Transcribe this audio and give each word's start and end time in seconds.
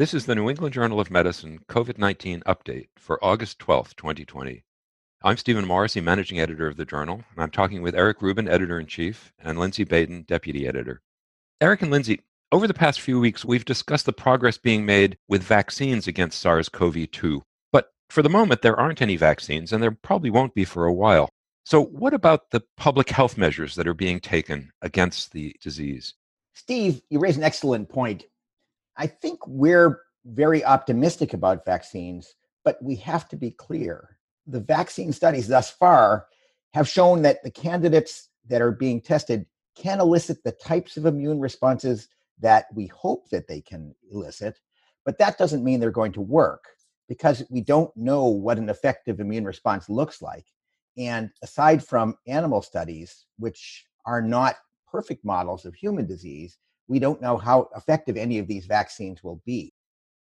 This 0.00 0.14
is 0.14 0.24
the 0.24 0.34
New 0.34 0.48
England 0.48 0.72
Journal 0.72 0.98
of 0.98 1.10
Medicine 1.10 1.58
COVID 1.68 1.98
19 1.98 2.40
update 2.46 2.88
for 2.96 3.22
August 3.22 3.58
12, 3.58 3.94
2020. 3.96 4.64
I'm 5.22 5.36
Stephen 5.36 5.66
Morrissey, 5.66 6.00
managing 6.00 6.40
editor 6.40 6.66
of 6.66 6.78
the 6.78 6.86
journal, 6.86 7.16
and 7.16 7.42
I'm 7.42 7.50
talking 7.50 7.82
with 7.82 7.94
Eric 7.94 8.22
Rubin, 8.22 8.48
editor 8.48 8.80
in 8.80 8.86
chief, 8.86 9.30
and 9.38 9.58
Lindsay 9.58 9.84
Baden, 9.84 10.22
deputy 10.22 10.66
editor. 10.66 11.02
Eric 11.60 11.82
and 11.82 11.90
Lindsay, 11.90 12.22
over 12.50 12.66
the 12.66 12.72
past 12.72 13.02
few 13.02 13.20
weeks, 13.20 13.44
we've 13.44 13.66
discussed 13.66 14.06
the 14.06 14.14
progress 14.14 14.56
being 14.56 14.86
made 14.86 15.18
with 15.28 15.42
vaccines 15.42 16.06
against 16.06 16.40
SARS 16.40 16.70
CoV 16.70 17.10
2. 17.10 17.42
But 17.70 17.90
for 18.08 18.22
the 18.22 18.30
moment, 18.30 18.62
there 18.62 18.80
aren't 18.80 19.02
any 19.02 19.16
vaccines, 19.16 19.70
and 19.70 19.82
there 19.82 19.90
probably 19.90 20.30
won't 20.30 20.54
be 20.54 20.64
for 20.64 20.86
a 20.86 20.94
while. 20.94 21.28
So, 21.66 21.84
what 21.84 22.14
about 22.14 22.52
the 22.52 22.62
public 22.78 23.10
health 23.10 23.36
measures 23.36 23.74
that 23.74 23.86
are 23.86 23.92
being 23.92 24.18
taken 24.18 24.72
against 24.80 25.32
the 25.32 25.54
disease? 25.60 26.14
Steve, 26.54 27.02
you 27.10 27.18
raise 27.18 27.36
an 27.36 27.42
excellent 27.42 27.90
point. 27.90 28.24
I 28.96 29.06
think 29.06 29.46
we're 29.46 30.00
very 30.24 30.64
optimistic 30.64 31.32
about 31.32 31.64
vaccines, 31.64 32.34
but 32.64 32.82
we 32.82 32.96
have 32.96 33.28
to 33.28 33.36
be 33.36 33.50
clear. 33.50 34.18
The 34.46 34.60
vaccine 34.60 35.12
studies 35.12 35.48
thus 35.48 35.70
far 35.70 36.26
have 36.74 36.88
shown 36.88 37.22
that 37.22 37.42
the 37.42 37.50
candidates 37.50 38.28
that 38.48 38.62
are 38.62 38.72
being 38.72 39.00
tested 39.00 39.46
can 39.74 40.00
elicit 40.00 40.42
the 40.44 40.52
types 40.52 40.96
of 40.96 41.06
immune 41.06 41.40
responses 41.40 42.08
that 42.40 42.66
we 42.74 42.86
hope 42.86 43.28
that 43.30 43.48
they 43.48 43.60
can 43.60 43.94
elicit, 44.10 44.58
but 45.04 45.18
that 45.18 45.38
doesn't 45.38 45.64
mean 45.64 45.80
they're 45.80 45.90
going 45.90 46.12
to 46.12 46.20
work 46.20 46.64
because 47.08 47.42
we 47.50 47.60
don't 47.60 47.94
know 47.96 48.26
what 48.26 48.58
an 48.58 48.68
effective 48.68 49.20
immune 49.20 49.44
response 49.44 49.88
looks 49.88 50.22
like. 50.22 50.46
And 50.96 51.30
aside 51.42 51.84
from 51.84 52.16
animal 52.26 52.62
studies, 52.62 53.26
which 53.38 53.86
are 54.06 54.22
not 54.22 54.56
perfect 54.90 55.24
models 55.24 55.64
of 55.64 55.74
human 55.74 56.06
disease, 56.06 56.58
we 56.90 56.98
don't 56.98 57.22
know 57.22 57.38
how 57.38 57.68
effective 57.76 58.16
any 58.16 58.38
of 58.40 58.48
these 58.48 58.66
vaccines 58.66 59.22
will 59.22 59.40
be. 59.46 59.72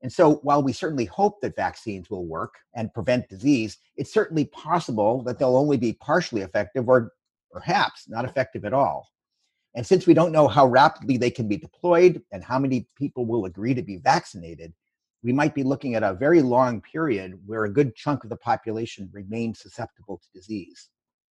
And 0.02 0.12
so, 0.12 0.36
while 0.36 0.64
we 0.64 0.72
certainly 0.72 1.06
hope 1.06 1.42
that 1.42 1.58
vaccines 1.58 2.10
will 2.10 2.26
work 2.26 2.56
and 2.74 2.94
prevent 2.94 3.28
disease, 3.28 3.78
it's 3.98 4.14
certainly 4.14 4.46
possible 4.46 5.22
that 5.24 5.38
they'll 5.38 5.58
only 5.58 5.78
be 5.78 5.94
partially 5.94 6.42
effective 6.42 6.88
or 6.88 7.12
perhaps 7.52 8.08
not 8.08 8.24
effective 8.26 8.64
at 8.64 8.74
all. 8.74 9.10
And 9.76 9.86
since 9.86 10.08
we 10.08 10.14
don't 10.14 10.32
know 10.32 10.48
how 10.48 10.66
rapidly 10.66 11.18
they 11.18 11.32
can 11.32 11.50
be 11.50 11.58
deployed 11.58 12.22
and 12.32 12.44
how 12.44 12.60
many 12.60 12.88
people 12.98 13.26
will 13.26 13.46
agree 13.46 13.74
to 13.74 13.82
be 13.82 13.98
vaccinated, 13.98 14.74
we 15.22 15.34
might 15.34 15.56
be 15.56 15.64
looking 15.64 15.96
at 15.96 16.04
a 16.04 16.14
very 16.14 16.42
long 16.42 16.80
period 16.80 17.38
where 17.46 17.66
a 17.66 17.74
good 17.74 17.94
chunk 17.96 18.24
of 18.24 18.30
the 18.30 18.38
population 18.38 19.10
remains 19.12 19.60
susceptible 19.60 20.18
to 20.18 20.40
disease. 20.40 20.90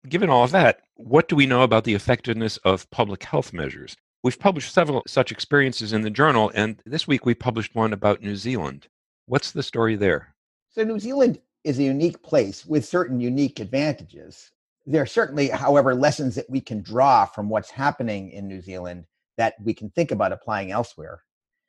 Given 0.08 0.28
all 0.28 0.44
of 0.44 0.50
that, 0.50 0.80
what 0.94 1.28
do 1.28 1.36
we 1.36 1.46
know 1.46 1.62
about 1.62 1.84
the 1.84 1.94
effectiveness 1.94 2.58
of 2.58 2.90
public 2.90 3.22
health 3.24 3.52
measures? 3.52 3.96
We've 4.24 4.38
published 4.38 4.72
several 4.72 5.02
such 5.08 5.32
experiences 5.32 5.92
in 5.92 6.02
the 6.02 6.10
journal, 6.10 6.52
and 6.54 6.80
this 6.86 7.08
week 7.08 7.26
we 7.26 7.34
published 7.34 7.74
one 7.74 7.92
about 7.92 8.22
New 8.22 8.36
Zealand. 8.36 8.86
What's 9.26 9.50
the 9.50 9.64
story 9.64 9.96
there? 9.96 10.36
So, 10.70 10.84
New 10.84 11.00
Zealand 11.00 11.40
is 11.64 11.80
a 11.80 11.82
unique 11.82 12.22
place 12.22 12.64
with 12.64 12.84
certain 12.84 13.20
unique 13.20 13.58
advantages. 13.58 14.52
There 14.86 15.02
are 15.02 15.06
certainly, 15.06 15.48
however, 15.48 15.92
lessons 15.94 16.36
that 16.36 16.48
we 16.48 16.60
can 16.60 16.82
draw 16.82 17.26
from 17.26 17.48
what's 17.48 17.70
happening 17.70 18.30
in 18.30 18.46
New 18.46 18.60
Zealand 18.60 19.06
that 19.38 19.54
we 19.60 19.74
can 19.74 19.90
think 19.90 20.12
about 20.12 20.32
applying 20.32 20.70
elsewhere. 20.70 21.22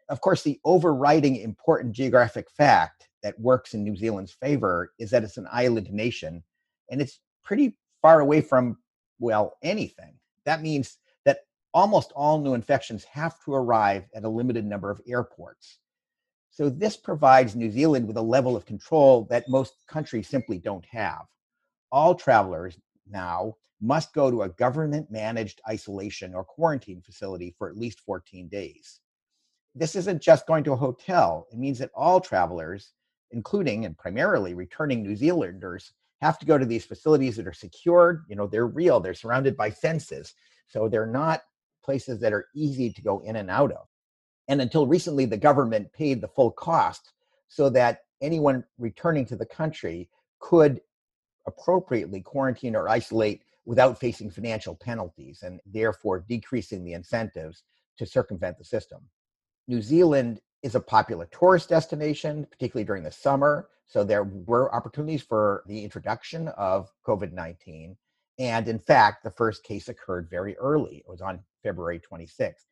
Of 0.09 0.21
course, 0.21 0.43
the 0.43 0.59
overriding 0.63 1.37
important 1.37 1.93
geographic 1.95 2.51
fact 2.51 3.09
that 3.23 3.39
works 3.39 3.73
in 3.73 3.83
New 3.83 3.95
Zealand's 3.95 4.33
favor 4.33 4.93
is 4.99 5.09
that 5.09 5.23
it's 5.23 5.37
an 5.37 5.47
island 5.51 5.91
nation 5.91 6.43
and 6.91 7.01
it's 7.01 7.19
pretty 7.43 7.77
far 8.01 8.19
away 8.19 8.41
from, 8.41 8.77
well, 9.19 9.57
anything. 9.63 10.13
That 10.45 10.61
means 10.61 10.97
almost 11.73 12.11
all 12.15 12.39
new 12.39 12.53
infections 12.53 13.03
have 13.05 13.35
to 13.43 13.53
arrive 13.53 14.05
at 14.13 14.23
a 14.23 14.29
limited 14.29 14.65
number 14.65 14.89
of 14.89 15.01
airports. 15.07 15.79
So, 16.51 16.69
this 16.69 16.95
provides 16.95 17.55
New 17.55 17.71
Zealand 17.71 18.07
with 18.07 18.17
a 18.17 18.21
level 18.21 18.55
of 18.55 18.65
control 18.65 19.25
that 19.31 19.49
most 19.49 19.73
countries 19.87 20.27
simply 20.27 20.59
don't 20.59 20.85
have. 20.85 21.25
All 21.91 22.13
travelers 22.13 22.77
now 23.09 23.55
must 23.81 24.13
go 24.13 24.29
to 24.29 24.43
a 24.43 24.49
government 24.49 25.11
managed 25.11 25.61
isolation 25.67 26.33
or 26.33 26.43
quarantine 26.43 27.01
facility 27.01 27.55
for 27.57 27.69
at 27.69 27.77
least 27.77 27.99
14 28.01 28.47
days. 28.47 28.99
This 29.75 29.95
isn't 29.95 30.21
just 30.21 30.45
going 30.45 30.63
to 30.65 30.73
a 30.73 30.77
hotel, 30.77 31.47
it 31.51 31.57
means 31.57 31.79
that 31.79 31.91
all 31.95 32.21
travelers, 32.21 32.93
including 33.31 33.85
and 33.85 33.97
primarily 33.97 34.53
returning 34.53 35.01
New 35.01 35.15
Zealanders, 35.15 35.91
have 36.21 36.37
to 36.39 36.45
go 36.45 36.57
to 36.57 36.65
these 36.65 36.85
facilities 36.85 37.35
that 37.35 37.47
are 37.47 37.53
secured. 37.53 38.23
You 38.29 38.35
know, 38.35 38.47
they're 38.47 38.67
real, 38.67 38.99
they're 38.99 39.13
surrounded 39.13 39.57
by 39.57 39.71
fences. 39.71 40.35
So 40.67 40.87
they're 40.87 41.05
not 41.05 41.41
places 41.83 42.19
that 42.19 42.33
are 42.33 42.47
easy 42.55 42.91
to 42.91 43.01
go 43.01 43.19
in 43.19 43.35
and 43.35 43.49
out 43.49 43.71
of. 43.71 43.87
And 44.47 44.61
until 44.61 44.87
recently, 44.87 45.25
the 45.25 45.37
government 45.37 45.93
paid 45.93 46.21
the 46.21 46.27
full 46.27 46.51
cost 46.51 47.13
so 47.47 47.69
that 47.69 47.99
anyone 48.21 48.63
returning 48.77 49.25
to 49.27 49.35
the 49.35 49.45
country 49.45 50.09
could 50.39 50.81
appropriately 51.47 52.21
quarantine 52.21 52.75
or 52.75 52.89
isolate 52.89 53.43
without 53.65 53.99
facing 53.99 54.29
financial 54.29 54.75
penalties 54.75 55.43
and 55.43 55.59
therefore 55.65 56.25
decreasing 56.27 56.83
the 56.83 56.93
incentives 56.93 57.63
to 57.97 58.05
circumvent 58.05 58.57
the 58.57 58.65
system. 58.65 59.01
New 59.67 59.81
Zealand 59.81 60.41
is 60.63 60.75
a 60.75 60.79
popular 60.79 61.27
tourist 61.31 61.69
destination, 61.69 62.45
particularly 62.49 62.85
during 62.85 63.03
the 63.03 63.11
summer. 63.11 63.69
So 63.85 64.03
there 64.03 64.23
were 64.23 64.73
opportunities 64.73 65.21
for 65.21 65.63
the 65.67 65.83
introduction 65.83 66.47
of 66.49 66.89
COVID 67.05 67.33
19. 67.33 67.95
And 68.39 68.67
in 68.67 68.79
fact, 68.79 69.23
the 69.23 69.31
first 69.31 69.63
case 69.63 69.89
occurred 69.89 70.29
very 70.29 70.57
early. 70.57 70.97
It 70.97 71.07
was 71.07 71.21
on 71.21 71.39
February 71.63 71.99
26th. 71.99 72.65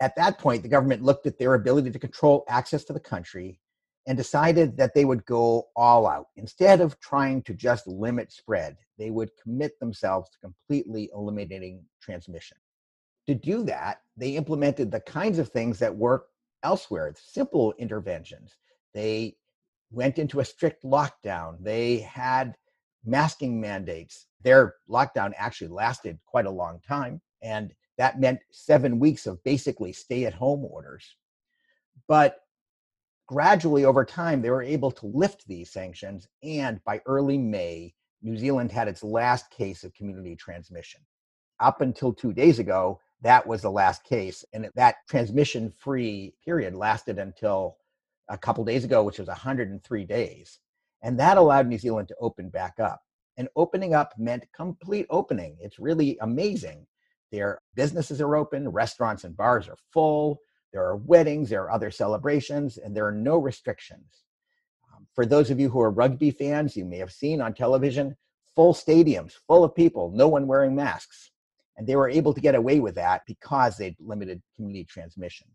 At 0.00 0.16
that 0.16 0.38
point, 0.38 0.62
the 0.62 0.68
government 0.68 1.02
looked 1.02 1.26
at 1.26 1.38
their 1.38 1.54
ability 1.54 1.90
to 1.90 1.98
control 1.98 2.44
access 2.48 2.84
to 2.84 2.92
the 2.92 3.00
country 3.00 3.58
and 4.06 4.18
decided 4.18 4.76
that 4.76 4.92
they 4.94 5.04
would 5.04 5.24
go 5.24 5.68
all 5.76 6.06
out. 6.06 6.26
Instead 6.36 6.80
of 6.80 7.00
trying 7.00 7.42
to 7.42 7.54
just 7.54 7.86
limit 7.86 8.30
spread, 8.30 8.76
they 8.98 9.10
would 9.10 9.30
commit 9.42 9.78
themselves 9.80 10.28
to 10.30 10.38
completely 10.40 11.10
eliminating 11.14 11.82
transmission. 12.02 12.58
To 13.26 13.34
do 13.34 13.62
that, 13.64 14.02
they 14.16 14.36
implemented 14.36 14.90
the 14.90 15.00
kinds 15.00 15.38
of 15.38 15.48
things 15.48 15.78
that 15.78 15.94
work 15.94 16.26
elsewhere, 16.62 17.14
simple 17.16 17.72
interventions. 17.78 18.56
They 18.92 19.36
went 19.90 20.18
into 20.18 20.40
a 20.40 20.44
strict 20.44 20.84
lockdown. 20.84 21.56
They 21.60 21.98
had 21.98 22.54
masking 23.04 23.60
mandates. 23.60 24.26
Their 24.42 24.74
lockdown 24.90 25.32
actually 25.36 25.68
lasted 25.68 26.18
quite 26.26 26.46
a 26.46 26.50
long 26.50 26.80
time. 26.86 27.22
And 27.42 27.72
that 27.98 28.20
meant 28.20 28.40
seven 28.50 28.98
weeks 28.98 29.26
of 29.26 29.42
basically 29.44 29.92
stay 29.92 30.24
at 30.24 30.34
home 30.34 30.64
orders. 30.64 31.16
But 32.08 32.40
gradually 33.26 33.84
over 33.84 34.04
time, 34.04 34.42
they 34.42 34.50
were 34.50 34.62
able 34.62 34.90
to 34.92 35.06
lift 35.06 35.46
these 35.46 35.70
sanctions. 35.70 36.28
And 36.42 36.82
by 36.84 37.00
early 37.06 37.38
May, 37.38 37.94
New 38.22 38.36
Zealand 38.36 38.72
had 38.72 38.88
its 38.88 39.04
last 39.04 39.50
case 39.50 39.84
of 39.84 39.94
community 39.94 40.34
transmission. 40.36 41.00
Up 41.60 41.80
until 41.80 42.12
two 42.12 42.32
days 42.32 42.58
ago, 42.58 43.00
that 43.22 43.46
was 43.46 43.62
the 43.62 43.70
last 43.70 44.04
case. 44.04 44.44
And 44.52 44.68
that 44.74 44.96
transmission 45.08 45.72
free 45.78 46.34
period 46.44 46.74
lasted 46.74 47.18
until 47.18 47.76
a 48.28 48.38
couple 48.38 48.64
days 48.64 48.84
ago, 48.84 49.02
which 49.02 49.18
was 49.18 49.28
103 49.28 50.04
days. 50.04 50.58
And 51.02 51.18
that 51.20 51.36
allowed 51.36 51.66
New 51.66 51.78
Zealand 51.78 52.08
to 52.08 52.16
open 52.20 52.48
back 52.48 52.80
up. 52.80 53.02
And 53.36 53.48
opening 53.56 53.94
up 53.94 54.14
meant 54.16 54.44
complete 54.54 55.06
opening. 55.10 55.56
It's 55.60 55.78
really 55.78 56.16
amazing. 56.20 56.86
Their 57.34 57.60
businesses 57.74 58.20
are 58.20 58.36
open, 58.36 58.68
restaurants 58.68 59.24
and 59.24 59.36
bars 59.36 59.68
are 59.68 59.76
full, 59.92 60.38
there 60.72 60.84
are 60.84 60.96
weddings, 60.96 61.50
there 61.50 61.62
are 61.62 61.72
other 61.72 61.90
celebrations, 61.90 62.78
and 62.78 62.96
there 62.96 63.08
are 63.08 63.12
no 63.12 63.38
restrictions. 63.38 64.22
Um, 64.94 65.08
for 65.16 65.26
those 65.26 65.50
of 65.50 65.58
you 65.58 65.68
who 65.68 65.80
are 65.80 65.90
rugby 65.90 66.30
fans, 66.30 66.76
you 66.76 66.84
may 66.84 66.98
have 66.98 67.10
seen 67.10 67.40
on 67.40 67.52
television 67.52 68.16
full 68.54 68.72
stadiums, 68.72 69.32
full 69.48 69.64
of 69.64 69.74
people, 69.74 70.12
no 70.14 70.28
one 70.28 70.46
wearing 70.46 70.76
masks. 70.76 71.32
And 71.76 71.88
they 71.88 71.96
were 71.96 72.08
able 72.08 72.32
to 72.34 72.40
get 72.40 72.54
away 72.54 72.78
with 72.78 72.94
that 72.94 73.22
because 73.26 73.76
they 73.76 73.96
limited 73.98 74.40
community 74.54 74.84
transmission. 74.84 75.48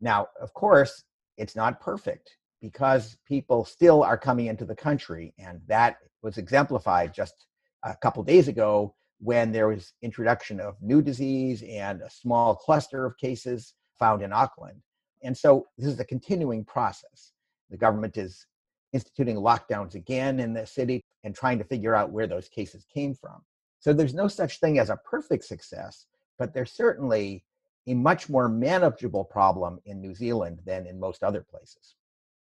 Now, 0.00 0.26
of 0.40 0.52
course, 0.52 1.04
it's 1.36 1.54
not 1.54 1.80
perfect 1.80 2.36
because 2.60 3.16
people 3.24 3.64
still 3.64 4.02
are 4.02 4.18
coming 4.18 4.46
into 4.46 4.64
the 4.64 4.74
country, 4.74 5.32
and 5.38 5.60
that 5.68 5.98
was 6.22 6.38
exemplified 6.38 7.14
just 7.14 7.46
a 7.84 7.94
couple 7.94 8.24
days 8.24 8.48
ago 8.48 8.96
when 9.20 9.52
there 9.52 9.68
was 9.68 9.92
introduction 10.02 10.60
of 10.60 10.76
new 10.80 11.02
disease 11.02 11.62
and 11.68 12.00
a 12.00 12.10
small 12.10 12.56
cluster 12.56 13.04
of 13.04 13.16
cases 13.18 13.74
found 13.98 14.22
in 14.22 14.32
Auckland. 14.32 14.80
And 15.22 15.36
so 15.36 15.66
this 15.76 15.86
is 15.86 16.00
a 16.00 16.04
continuing 16.04 16.64
process. 16.64 17.32
The 17.68 17.76
government 17.76 18.16
is 18.16 18.46
instituting 18.92 19.36
lockdowns 19.36 19.94
again 19.94 20.40
in 20.40 20.54
the 20.54 20.66
city 20.66 21.04
and 21.22 21.34
trying 21.34 21.58
to 21.58 21.64
figure 21.64 21.94
out 21.94 22.10
where 22.10 22.26
those 22.26 22.48
cases 22.48 22.86
came 22.92 23.14
from. 23.14 23.42
So 23.78 23.92
there's 23.92 24.14
no 24.14 24.26
such 24.26 24.58
thing 24.58 24.78
as 24.78 24.90
a 24.90 24.96
perfect 24.96 25.44
success, 25.44 26.06
but 26.38 26.52
there's 26.54 26.72
certainly 26.72 27.44
a 27.86 27.94
much 27.94 28.28
more 28.28 28.48
manageable 28.48 29.24
problem 29.24 29.78
in 29.84 30.00
New 30.00 30.14
Zealand 30.14 30.60
than 30.64 30.86
in 30.86 30.98
most 30.98 31.22
other 31.22 31.42
places. 31.42 31.94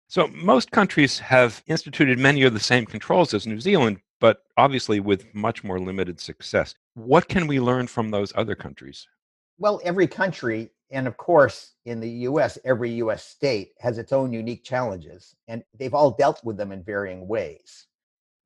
So, 0.08 0.28
most 0.28 0.70
countries 0.72 1.18
have 1.20 1.64
instituted 1.66 2.20
many 2.20 2.44
of 2.44 2.54
the 2.54 2.60
same 2.60 2.86
controls 2.86 3.34
as 3.34 3.48
New 3.48 3.60
Zealand, 3.60 4.00
but 4.24 4.46
obviously 4.56 5.02
with 5.02 5.26
much 5.36 5.66
more 5.66 5.82
limited 5.82 6.18
success. 6.18 6.76
What 6.94 7.28
can 7.28 7.46
we 7.46 7.60
learn 7.60 7.88
from 7.88 8.10
those 8.10 8.32
other 8.38 8.56
countries? 8.56 9.06
Well, 9.58 9.82
every 9.84 10.08
country 10.08 10.72
And 10.92 11.08
of 11.08 11.18
course, 11.18 11.74
in 11.84 12.00
the 12.00 12.10
US, 12.30 12.58
every 12.64 12.92
US 13.04 13.26
state 13.26 13.74
has 13.80 13.98
its 13.98 14.14
own 14.14 14.32
unique 14.32 14.64
challenges, 14.64 15.36
and 15.50 15.62
they've 15.78 15.94
all 15.94 16.12
dealt 16.12 16.42
with 16.46 16.56
them 16.56 16.72
in 16.72 16.84
varying 16.84 17.28
ways. 17.28 17.88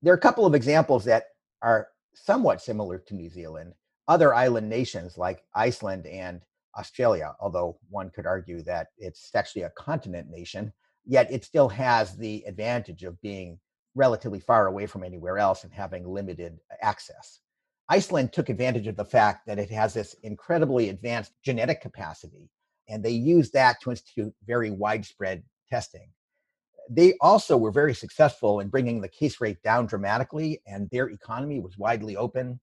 There 0.01 0.13
are 0.13 0.17
a 0.17 0.27
couple 0.27 0.47
of 0.47 0.55
examples 0.55 1.03
that 1.05 1.25
are 1.61 1.89
somewhat 2.15 2.61
similar 2.61 2.97
to 2.97 3.13
New 3.13 3.29
Zealand. 3.29 3.73
Other 4.07 4.33
island 4.33 4.67
nations 4.69 5.15
like 5.15 5.43
Iceland 5.53 6.07
and 6.07 6.41
Australia, 6.75 7.35
although 7.39 7.77
one 7.89 8.09
could 8.09 8.25
argue 8.25 8.63
that 8.63 8.87
it's 8.97 9.29
actually 9.35 9.63
a 9.63 9.77
continent 9.77 10.29
nation, 10.29 10.73
yet 11.05 11.31
it 11.31 11.43
still 11.43 11.69
has 11.69 12.15
the 12.17 12.43
advantage 12.47 13.03
of 13.03 13.21
being 13.21 13.59
relatively 13.97 14.39
far 14.39 14.67
away 14.67 14.85
from 14.85 15.03
anywhere 15.03 15.37
else 15.37 15.63
and 15.63 15.73
having 15.73 16.07
limited 16.07 16.57
access. 16.81 17.39
Iceland 17.89 18.31
took 18.31 18.49
advantage 18.49 18.87
of 18.87 18.95
the 18.95 19.05
fact 19.05 19.47
that 19.47 19.59
it 19.59 19.69
has 19.71 19.93
this 19.93 20.15
incredibly 20.23 20.89
advanced 20.89 21.33
genetic 21.43 21.81
capacity, 21.81 22.49
and 22.87 23.03
they 23.03 23.11
used 23.11 23.53
that 23.53 23.81
to 23.81 23.89
institute 23.89 24.33
very 24.45 24.71
widespread 24.71 25.43
testing. 25.69 26.09
They 26.89 27.15
also 27.19 27.57
were 27.57 27.71
very 27.71 27.93
successful 27.93 28.59
in 28.59 28.69
bringing 28.69 29.01
the 29.01 29.09
case 29.09 29.41
rate 29.41 29.61
down 29.63 29.87
dramatically, 29.87 30.61
and 30.67 30.89
their 30.89 31.09
economy 31.09 31.59
was 31.59 31.77
widely 31.77 32.15
open. 32.15 32.59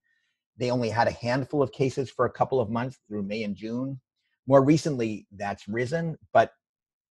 They 0.57 0.71
only 0.71 0.89
had 0.89 1.07
a 1.07 1.11
handful 1.11 1.61
of 1.61 1.71
cases 1.71 2.09
for 2.09 2.25
a 2.25 2.31
couple 2.31 2.59
of 2.59 2.69
months 2.69 2.97
through 3.07 3.23
May 3.23 3.43
and 3.43 3.55
June. 3.55 3.99
More 4.47 4.63
recently, 4.63 5.27
that's 5.31 5.67
risen, 5.67 6.17
but 6.33 6.51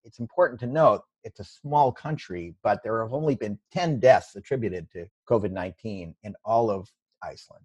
it's 0.04 0.18
important 0.18 0.60
to 0.60 0.66
note 0.66 1.02
it's 1.22 1.40
a 1.40 1.44
small 1.44 1.90
country, 1.90 2.54
but 2.62 2.82
there 2.82 3.02
have 3.02 3.14
only 3.14 3.34
been 3.34 3.58
10 3.72 3.98
deaths 4.00 4.36
attributed 4.36 4.90
to 4.92 5.06
COVID 5.28 5.50
19 5.50 6.14
in 6.22 6.34
all 6.44 6.70
of 6.70 6.90
Iceland. 7.22 7.64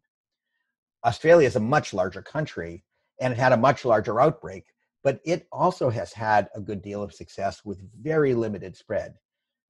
Australia 1.06 1.48
is 1.48 1.56
a 1.56 1.62
much 1.62 1.94
larger 1.94 2.22
country 2.22 2.84
and 3.20 3.34
it 3.34 3.40
had 3.40 3.52
a 3.52 3.58
much 3.58 3.86
larger 3.86 4.20
outbreak, 4.22 4.66
but 5.04 5.20
it 5.26 5.48
also 5.52 5.90
has 5.90 6.14
had 6.14 6.48
a 6.56 6.62
good 6.62 6.82
deal 6.82 7.04
of 7.04 7.14
success 7.14 7.62
with 7.66 7.80
very 8.02 8.34
limited 8.34 8.76
spread. 8.76 9.14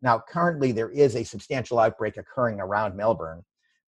Now, 0.01 0.21
currently, 0.29 0.71
there 0.71 0.91
is 0.91 1.15
a 1.15 1.23
substantial 1.23 1.79
outbreak 1.79 2.17
occurring 2.17 2.59
around 2.59 2.95
Melbourne, 2.95 3.43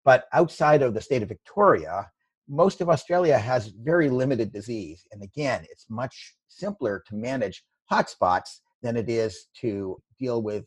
but 0.04 0.24
outside 0.32 0.82
of 0.82 0.94
the 0.94 1.00
state 1.00 1.22
of 1.22 1.28
Victoria, 1.28 2.10
most 2.48 2.80
of 2.80 2.88
Australia 2.88 3.38
has 3.38 3.68
very 3.68 4.10
limited 4.10 4.52
disease. 4.52 5.06
And 5.12 5.22
again, 5.22 5.64
it's 5.70 5.86
much 5.88 6.34
simpler 6.48 7.04
to 7.06 7.14
manage 7.14 7.62
hotspots 7.90 8.60
than 8.82 8.96
it 8.96 9.08
is 9.08 9.46
to 9.60 10.00
deal 10.18 10.42
with 10.42 10.64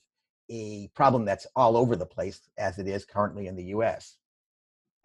a 0.49 0.89
problem 0.95 1.25
that's 1.25 1.47
all 1.55 1.77
over 1.77 1.95
the 1.95 2.05
place 2.05 2.41
as 2.57 2.77
it 2.77 2.87
is 2.87 3.05
currently 3.05 3.47
in 3.47 3.55
the 3.55 3.65
US. 3.65 4.17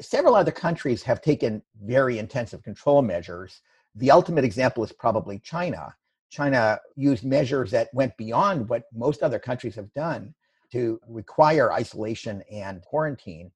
Several 0.01 0.35
other 0.35 0.53
countries 0.53 1.03
have 1.03 1.21
taken 1.21 1.63
very 1.83 2.19
intensive 2.19 2.63
control 2.63 3.03
measures. 3.03 3.63
The 3.95 4.11
ultimate 4.11 4.45
example 4.45 4.85
is 4.85 4.93
probably 4.93 5.39
China. 5.41 5.95
China 6.31 6.79
used 6.95 7.25
measures 7.25 7.71
that 7.71 7.89
went 7.95 8.17
beyond 8.17 8.69
what 8.69 8.85
most 8.93 9.23
other 9.23 9.39
countries 9.39 9.75
have 9.75 9.93
done 9.95 10.35
to 10.73 11.01
require 11.09 11.73
isolation 11.73 12.43
and 12.51 12.83
quarantine. 12.83 13.51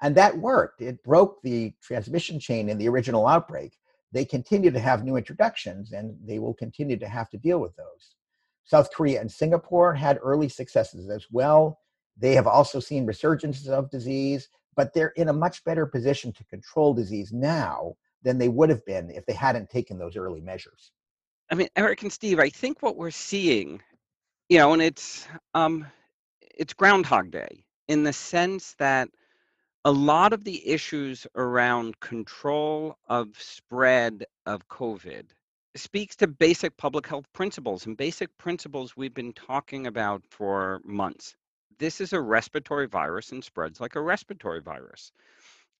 And 0.00 0.14
that 0.14 0.38
worked. 0.38 0.80
It 0.80 1.02
broke 1.02 1.42
the 1.42 1.74
transmission 1.82 2.40
chain 2.40 2.68
in 2.68 2.78
the 2.78 2.88
original 2.88 3.26
outbreak. 3.26 3.76
They 4.12 4.24
continue 4.24 4.70
to 4.70 4.80
have 4.80 5.04
new 5.04 5.16
introductions 5.16 5.92
and 5.92 6.16
they 6.24 6.38
will 6.38 6.54
continue 6.54 6.96
to 6.98 7.08
have 7.08 7.28
to 7.30 7.38
deal 7.38 7.58
with 7.60 7.76
those. 7.76 8.14
South 8.68 8.92
Korea 8.92 9.20
and 9.20 9.32
Singapore 9.32 9.94
had 9.94 10.18
early 10.22 10.48
successes 10.48 11.08
as 11.08 11.26
well. 11.30 11.80
They 12.18 12.34
have 12.34 12.46
also 12.46 12.80
seen 12.80 13.06
resurgences 13.06 13.68
of 13.68 13.90
disease, 13.90 14.48
but 14.76 14.92
they're 14.92 15.14
in 15.16 15.30
a 15.30 15.32
much 15.32 15.64
better 15.64 15.86
position 15.86 16.32
to 16.32 16.44
control 16.44 16.92
disease 16.92 17.32
now 17.32 17.94
than 18.22 18.36
they 18.36 18.48
would 18.48 18.68
have 18.68 18.84
been 18.84 19.10
if 19.10 19.24
they 19.24 19.32
hadn't 19.32 19.70
taken 19.70 19.98
those 19.98 20.16
early 20.16 20.42
measures. 20.42 20.92
I 21.50 21.54
mean, 21.54 21.68
Eric 21.76 22.02
and 22.02 22.12
Steve, 22.12 22.38
I 22.38 22.50
think 22.50 22.82
what 22.82 22.98
we're 22.98 23.10
seeing, 23.10 23.80
you 24.50 24.58
know, 24.58 24.74
and 24.74 24.82
it's 24.82 25.26
um, 25.54 25.86
it's 26.42 26.74
Groundhog 26.74 27.30
Day 27.30 27.64
in 27.86 28.02
the 28.02 28.12
sense 28.12 28.74
that 28.78 29.08
a 29.86 29.90
lot 29.90 30.34
of 30.34 30.44
the 30.44 30.68
issues 30.68 31.26
around 31.36 31.98
control 32.00 32.98
of 33.08 33.30
spread 33.38 34.26
of 34.44 34.68
COVID 34.68 35.28
speaks 35.78 36.16
to 36.16 36.26
basic 36.26 36.76
public 36.76 37.06
health 37.06 37.26
principles 37.32 37.86
and 37.86 37.96
basic 37.96 38.36
principles 38.38 38.96
we've 38.96 39.14
been 39.14 39.32
talking 39.32 39.86
about 39.86 40.22
for 40.30 40.80
months. 40.84 41.36
This 41.78 42.00
is 42.00 42.12
a 42.12 42.20
respiratory 42.20 42.86
virus 42.86 43.32
and 43.32 43.42
spreads 43.42 43.80
like 43.80 43.94
a 43.96 44.00
respiratory 44.00 44.60
virus. 44.60 45.12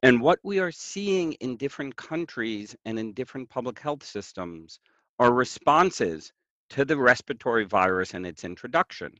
And 0.02 0.20
what 0.20 0.38
we 0.44 0.60
are 0.60 0.70
seeing 0.70 1.32
in 1.34 1.56
different 1.56 1.96
countries 1.96 2.76
and 2.84 2.98
in 2.98 3.12
different 3.12 3.50
public 3.50 3.78
health 3.80 4.04
systems 4.04 4.78
are 5.18 5.32
responses 5.32 6.32
to 6.70 6.84
the 6.84 6.96
respiratory 6.96 7.64
virus 7.64 8.14
and 8.14 8.24
its 8.26 8.44
introduction. 8.44 9.12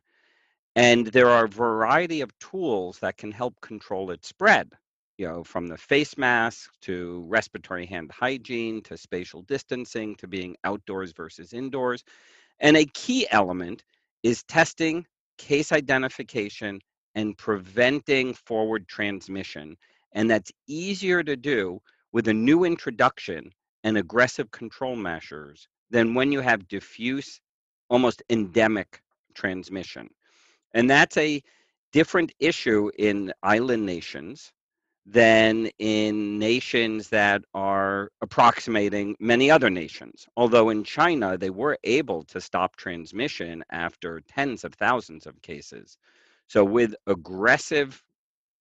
And 0.76 1.08
there 1.08 1.28
are 1.28 1.46
a 1.46 1.48
variety 1.48 2.20
of 2.20 2.38
tools 2.38 3.00
that 3.00 3.16
can 3.16 3.32
help 3.32 3.60
control 3.60 4.10
its 4.12 4.28
spread 4.28 4.72
you 5.19 5.26
know, 5.26 5.43
from 5.43 5.67
the 5.67 5.76
face 5.76 6.17
mask 6.17 6.70
to 6.81 7.25
respiratory 7.29 7.85
hand 7.85 8.11
hygiene 8.12 8.81
to 8.82 8.97
spatial 8.97 9.43
distancing 9.43 10.15
to 10.15 10.29
being 10.29 10.56
outdoors 10.65 11.12
versus 11.12 11.53
indoors. 11.53 12.05
And 12.61 12.76
a 12.76 12.87
key 12.87 13.26
element 13.31 13.85
is 14.23 14.44
testing, 14.44 15.05
case 15.37 15.73
identification, 15.73 16.81
and 17.17 17.37
preventing 17.37 18.32
forward 18.32 18.87
transmission. 18.87 19.76
And 20.12 20.31
that's 20.31 20.53
easier 20.69 21.25
to 21.25 21.37
do 21.37 21.81
with 22.12 22.29
a 22.29 22.35
new 22.35 22.64
introduction 22.64 23.50
and 23.82 23.99
aggressive 23.99 24.50
control 24.53 24.94
measures 24.94 25.67
than 25.91 26.14
when 26.14 26.31
you 26.31 26.41
have 26.41 26.69
diffuse, 26.69 27.41
almost 27.91 28.23
endemic 28.31 29.03
transmission. 29.35 30.09
And 30.75 30.88
that's 30.88 31.17
a 31.17 31.43
different 31.93 32.32
issue 32.38 32.91
in 32.99 33.32
island 33.43 33.85
nations 33.85 34.53
than 35.10 35.70
in 35.78 36.38
nations 36.38 37.08
that 37.08 37.43
are 37.55 38.10
approximating 38.20 39.16
many 39.19 39.50
other 39.50 39.70
nations. 39.70 40.26
Although 40.37 40.69
in 40.69 40.84
China, 40.84 41.38
they 41.38 41.49
were 41.49 41.78
able 41.84 42.25
to 42.25 42.40
stop 42.43 42.76
transmission 42.76 43.64
after 43.70 44.20
tens 44.28 44.64
of 44.64 44.75
thousands 44.75 45.26
of 45.26 45.40
cases. 45.40 45.96
So, 46.46 46.62
with 46.62 46.94
aggressive, 47.06 48.02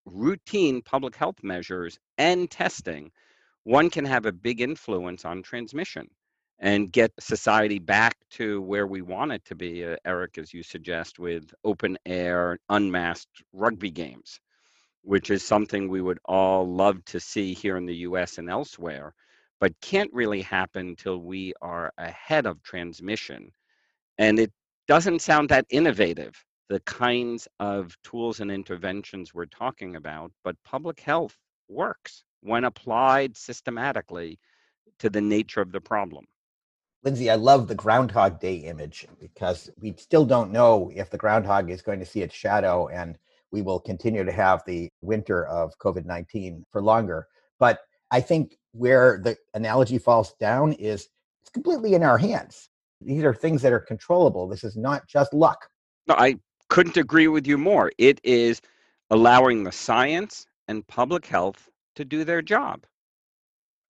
routine 0.05 0.81
public 0.81 1.17
health 1.17 1.43
measures 1.43 1.99
and 2.17 2.49
testing, 2.49 3.11
one 3.65 3.89
can 3.89 4.05
have 4.05 4.25
a 4.25 4.31
big 4.31 4.61
influence 4.61 5.25
on 5.25 5.43
transmission 5.43 6.07
and 6.59 6.93
get 6.93 7.11
society 7.19 7.79
back 7.79 8.15
to 8.31 8.61
where 8.61 8.87
we 8.87 9.01
want 9.01 9.33
it 9.33 9.43
to 9.45 9.55
be, 9.55 9.85
uh, 9.85 9.97
Eric, 10.05 10.37
as 10.37 10.53
you 10.53 10.63
suggest, 10.63 11.19
with 11.19 11.53
open 11.65 11.97
air, 12.05 12.57
unmasked 12.69 13.43
rugby 13.51 13.91
games 13.91 14.39
which 15.01 15.29
is 15.29 15.43
something 15.43 15.87
we 15.87 16.01
would 16.01 16.19
all 16.25 16.67
love 16.67 17.03
to 17.05 17.19
see 17.19 17.53
here 17.53 17.77
in 17.77 17.85
the 17.85 17.95
US 17.97 18.37
and 18.37 18.49
elsewhere, 18.49 19.13
but 19.59 19.79
can't 19.81 20.13
really 20.13 20.41
happen 20.41 20.89
until 20.89 21.19
we 21.19 21.53
are 21.61 21.91
ahead 21.97 22.45
of 22.45 22.61
transmission. 22.63 23.51
And 24.17 24.39
it 24.39 24.51
doesn't 24.87 25.21
sound 25.21 25.49
that 25.49 25.65
innovative, 25.69 26.35
the 26.69 26.79
kinds 26.81 27.47
of 27.59 27.95
tools 28.03 28.39
and 28.39 28.51
interventions 28.51 29.33
we're 29.33 29.45
talking 29.45 29.95
about, 29.95 30.31
but 30.43 30.55
public 30.63 30.99
health 30.99 31.35
works 31.69 32.23
when 32.41 32.63
applied 32.63 33.35
systematically 33.35 34.39
to 34.99 35.09
the 35.09 35.21
nature 35.21 35.61
of 35.61 35.71
the 35.71 35.81
problem. 35.81 36.25
Lindsay, 37.03 37.29
I 37.29 37.35
love 37.35 37.67
the 37.67 37.75
Groundhog 37.75 38.39
Day 38.39 38.55
image 38.55 39.07
because 39.19 39.69
we 39.79 39.93
still 39.97 40.25
don't 40.25 40.51
know 40.51 40.91
if 40.93 41.09
the 41.09 41.17
groundhog 41.17 41.69
is 41.69 41.81
going 41.81 41.99
to 41.99 42.05
see 42.05 42.21
its 42.21 42.35
shadow 42.35 42.87
and 42.87 43.17
we 43.51 43.61
will 43.61 43.79
continue 43.79 44.23
to 44.23 44.31
have 44.31 44.61
the 44.65 44.89
winter 45.01 45.45
of 45.47 45.71
COVID 45.79 46.05
19 46.05 46.65
for 46.71 46.81
longer. 46.81 47.27
But 47.59 47.79
I 48.11 48.21
think 48.21 48.57
where 48.71 49.19
the 49.23 49.37
analogy 49.53 49.97
falls 49.97 50.33
down 50.39 50.73
is 50.73 51.07
it's 51.41 51.49
completely 51.51 51.93
in 51.93 52.03
our 52.03 52.17
hands. 52.17 52.69
These 53.01 53.23
are 53.23 53.33
things 53.33 53.61
that 53.61 53.73
are 53.73 53.79
controllable. 53.79 54.47
This 54.47 54.63
is 54.63 54.75
not 54.75 55.07
just 55.07 55.33
luck. 55.33 55.67
No, 56.07 56.15
I 56.15 56.35
couldn't 56.69 56.97
agree 56.97 57.27
with 57.27 57.47
you 57.47 57.57
more. 57.57 57.91
It 57.97 58.19
is 58.23 58.61
allowing 59.09 59.63
the 59.63 59.71
science 59.71 60.45
and 60.67 60.85
public 60.87 61.25
health 61.25 61.69
to 61.95 62.05
do 62.05 62.23
their 62.23 62.41
job. 62.41 62.85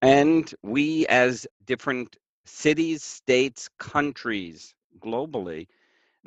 And 0.02 0.52
we, 0.62 1.06
as 1.06 1.46
different 1.64 2.16
cities, 2.46 3.02
states, 3.02 3.68
countries 3.78 4.74
globally, 5.00 5.66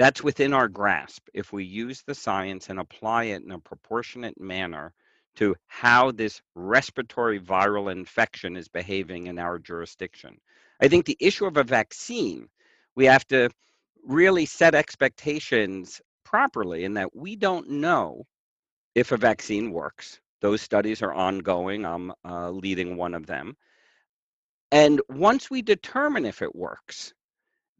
that's 0.01 0.24
within 0.24 0.51
our 0.51 0.67
grasp 0.67 1.27
if 1.31 1.53
we 1.53 1.63
use 1.63 2.01
the 2.01 2.15
science 2.15 2.70
and 2.70 2.79
apply 2.79 3.25
it 3.25 3.43
in 3.43 3.51
a 3.51 3.60
proportionate 3.60 4.41
manner 4.41 4.96
to 5.36 5.55
how 5.67 6.10
this 6.10 6.41
respiratory 6.55 7.39
viral 7.39 7.91
infection 7.91 8.58
is 8.58 8.67
behaving 8.67 9.27
in 9.27 9.38
our 9.38 9.60
jurisdiction. 9.60 10.39
I 10.81 10.88
think 10.88 11.05
the 11.05 11.17
issue 11.20 11.46
of 11.46 11.58
a 11.58 11.63
vaccine, 11.63 12.50
we 12.96 13.05
have 13.05 13.27
to 13.27 13.51
really 14.03 14.48
set 14.48 14.74
expectations 14.74 16.01
properly 16.24 16.84
in 16.84 16.96
that 16.96 17.15
we 17.15 17.36
don't 17.36 17.70
know 17.70 18.25
if 18.96 19.12
a 19.12 19.17
vaccine 19.17 19.72
works. 19.72 20.20
Those 20.41 20.63
studies 20.63 21.03
are 21.03 21.13
ongoing. 21.13 21.86
I'm 21.86 22.12
uh, 22.27 22.50
leading 22.50 22.98
one 22.98 23.13
of 23.13 23.27
them. 23.27 23.55
And 24.72 25.00
once 25.08 25.51
we 25.51 25.62
determine 25.62 26.25
if 26.25 26.41
it 26.41 26.55
works, 26.55 27.13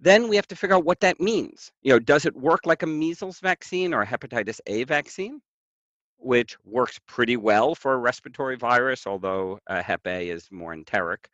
then 0.02 0.28
we 0.28 0.36
have 0.36 0.48
to 0.48 0.56
figure 0.56 0.76
out 0.76 0.86
what 0.86 1.00
that 1.02 1.22
means. 1.22 1.72
You 1.84 1.94
know, 1.94 2.00
does 2.00 2.26
it 2.26 2.36
work 2.36 2.66
like 2.66 2.84
a 2.84 2.88
measles 2.88 3.40
vaccine 3.40 3.94
or 3.94 4.02
a 4.02 4.08
hepatitis 4.08 4.60
A 4.68 4.84
vaccine, 4.84 5.42
which 6.18 6.58
works 6.66 7.00
pretty 7.08 7.38
well 7.38 7.76
for 7.76 7.94
a 7.94 7.98
respiratory 7.98 8.58
virus, 8.58 9.08
although 9.08 9.60
uh, 9.68 9.82
Hep 9.84 10.06
A 10.08 10.30
is 10.30 10.50
more 10.52 10.74
enteric? 10.74 11.30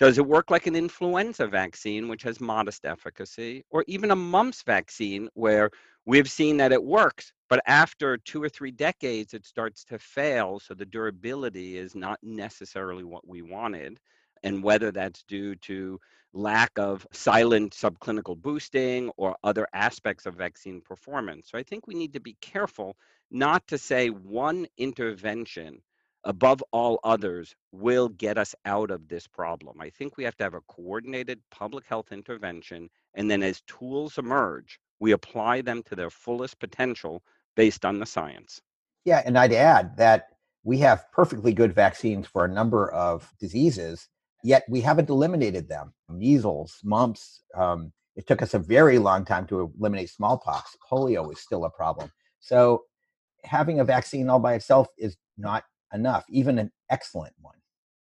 Does 0.00 0.16
it 0.16 0.26
work 0.26 0.50
like 0.50 0.66
an 0.66 0.76
influenza 0.76 1.46
vaccine, 1.48 2.08
which 2.08 2.22
has 2.22 2.40
modest 2.40 2.84
efficacy, 2.84 3.64
or 3.70 3.84
even 3.88 4.12
a 4.12 4.16
mumps 4.16 4.62
vaccine, 4.62 5.28
where 5.34 5.70
we've 6.06 6.30
seen 6.30 6.56
that 6.58 6.72
it 6.72 6.82
works, 6.82 7.32
but 7.50 7.60
after 7.66 8.16
two 8.16 8.42
or 8.42 8.48
three 8.48 8.70
decades, 8.70 9.34
it 9.34 9.44
starts 9.44 9.84
to 9.86 9.98
fail. 9.98 10.60
So 10.60 10.72
the 10.74 10.86
durability 10.86 11.76
is 11.76 11.94
not 11.94 12.18
necessarily 12.22 13.04
what 13.04 13.26
we 13.26 13.42
wanted. 13.42 13.98
And 14.42 14.62
whether 14.62 14.90
that's 14.90 15.22
due 15.24 15.54
to 15.56 16.00
lack 16.32 16.70
of 16.78 17.06
silent 17.12 17.72
subclinical 17.72 18.36
boosting 18.36 19.10
or 19.16 19.36
other 19.42 19.66
aspects 19.72 20.26
of 20.26 20.34
vaccine 20.34 20.80
performance. 20.80 21.50
So 21.50 21.58
I 21.58 21.62
think 21.62 21.86
we 21.86 21.94
need 21.94 22.12
to 22.12 22.20
be 22.20 22.36
careful 22.40 22.96
not 23.30 23.66
to 23.68 23.78
say 23.78 24.08
one 24.08 24.66
intervention 24.76 25.80
above 26.24 26.62
all 26.72 27.00
others 27.04 27.54
will 27.72 28.08
get 28.10 28.36
us 28.38 28.54
out 28.64 28.90
of 28.90 29.08
this 29.08 29.26
problem. 29.26 29.80
I 29.80 29.90
think 29.90 30.16
we 30.16 30.24
have 30.24 30.36
to 30.36 30.44
have 30.44 30.54
a 30.54 30.60
coordinated 30.62 31.40
public 31.50 31.86
health 31.86 32.12
intervention, 32.12 32.90
and 33.14 33.30
then 33.30 33.42
as 33.42 33.62
tools 33.62 34.18
emerge, 34.18 34.78
we 35.00 35.12
apply 35.12 35.62
them 35.62 35.82
to 35.84 35.94
their 35.94 36.10
fullest 36.10 36.58
potential 36.58 37.22
based 37.56 37.84
on 37.84 37.98
the 37.98 38.06
science. 38.06 38.60
Yeah, 39.04 39.22
and 39.24 39.38
I'd 39.38 39.52
add 39.52 39.96
that 39.96 40.28
we 40.64 40.78
have 40.78 41.10
perfectly 41.12 41.52
good 41.52 41.72
vaccines 41.72 42.26
for 42.26 42.44
a 42.44 42.52
number 42.52 42.90
of 42.90 43.32
diseases, 43.38 44.08
yet 44.42 44.64
we 44.68 44.80
haven't 44.80 45.10
eliminated 45.10 45.68
them. 45.68 45.92
Measles, 46.08 46.78
mumps, 46.84 47.42
um, 47.54 47.92
it 48.16 48.26
took 48.26 48.42
us 48.42 48.54
a 48.54 48.58
very 48.58 48.98
long 48.98 49.24
time 49.24 49.46
to 49.46 49.72
eliminate 49.78 50.10
smallpox. 50.10 50.76
Polio 50.90 51.32
is 51.32 51.38
still 51.38 51.64
a 51.64 51.70
problem. 51.70 52.10
So 52.40 52.82
having 53.44 53.80
a 53.80 53.84
vaccine 53.84 54.28
all 54.28 54.40
by 54.40 54.54
itself 54.54 54.88
is 54.98 55.16
not 55.36 55.64
enough, 55.94 56.24
even 56.28 56.58
an 56.58 56.72
excellent 56.90 57.34
one. 57.40 57.54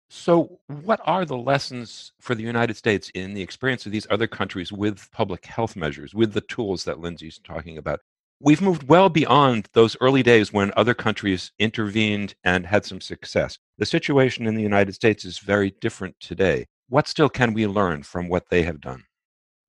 So, 0.10 0.60
what 0.68 1.02
are 1.04 1.26
the 1.26 1.38
lessons 1.38 2.14
for 2.22 2.36
the 2.36 2.44
United 2.44 2.78
States 2.78 3.12
in 3.16 3.34
the 3.34 3.42
experience 3.42 3.86
of 3.86 3.92
these 3.92 4.08
other 4.10 4.28
countries 4.28 4.72
with 4.72 5.10
public 5.12 5.46
health 5.46 5.76
measures, 5.76 6.14
with 6.14 6.32
the 6.32 6.42
tools 6.42 6.84
that 6.84 7.00
Lindsay's 7.00 7.40
talking 7.44 7.78
about? 7.78 8.00
We've 8.42 8.62
moved 8.62 8.90
well 8.90 9.08
beyond 9.08 9.70
those 9.72 9.96
early 10.02 10.22
days 10.22 10.52
when 10.52 10.74
other 10.76 10.94
countries 10.94 11.54
intervened 11.58 12.36
and 12.44 12.66
had 12.66 12.84
some 12.86 13.00
success. 13.00 13.58
The 13.78 13.86
situation 13.86 14.46
in 14.46 14.56
the 14.56 14.62
United 14.62 14.94
States 14.94 15.24
is 15.24 15.40
very 15.40 15.72
different 15.80 16.20
today. 16.20 16.66
What 16.90 17.08
still 17.08 17.30
can 17.30 17.54
we 17.54 17.66
learn 17.66 18.04
from 18.04 18.28
what 18.28 18.50
they 18.50 18.64
have 18.64 18.82
done? 18.82 19.06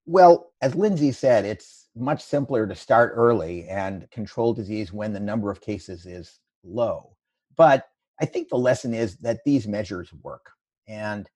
Well, 0.05 0.53
as 0.63 0.75
Lindsay 0.75 1.13
said, 1.13 1.45
it's 1.45 1.89
much 1.95 2.23
simpler 2.23 2.67
to 2.67 2.75
start 2.75 3.13
early 3.15 3.69
and 3.69 4.11
control 4.11 4.53
disease 4.53 4.93
when 4.93 5.13
the 5.13 5.21
number 5.21 5.51
of 5.51 5.61
cases 5.61 6.05
is 6.05 6.41
low. 6.65 7.17
But 7.57 7.87
I 8.21 8.27
think 8.27 8.49
the 8.49 8.59
lesson 8.59 8.95
is 8.95 9.17
that 9.19 9.45
these 9.45 9.69
measures 9.69 10.13
work. 10.23 10.51
And 10.89 11.29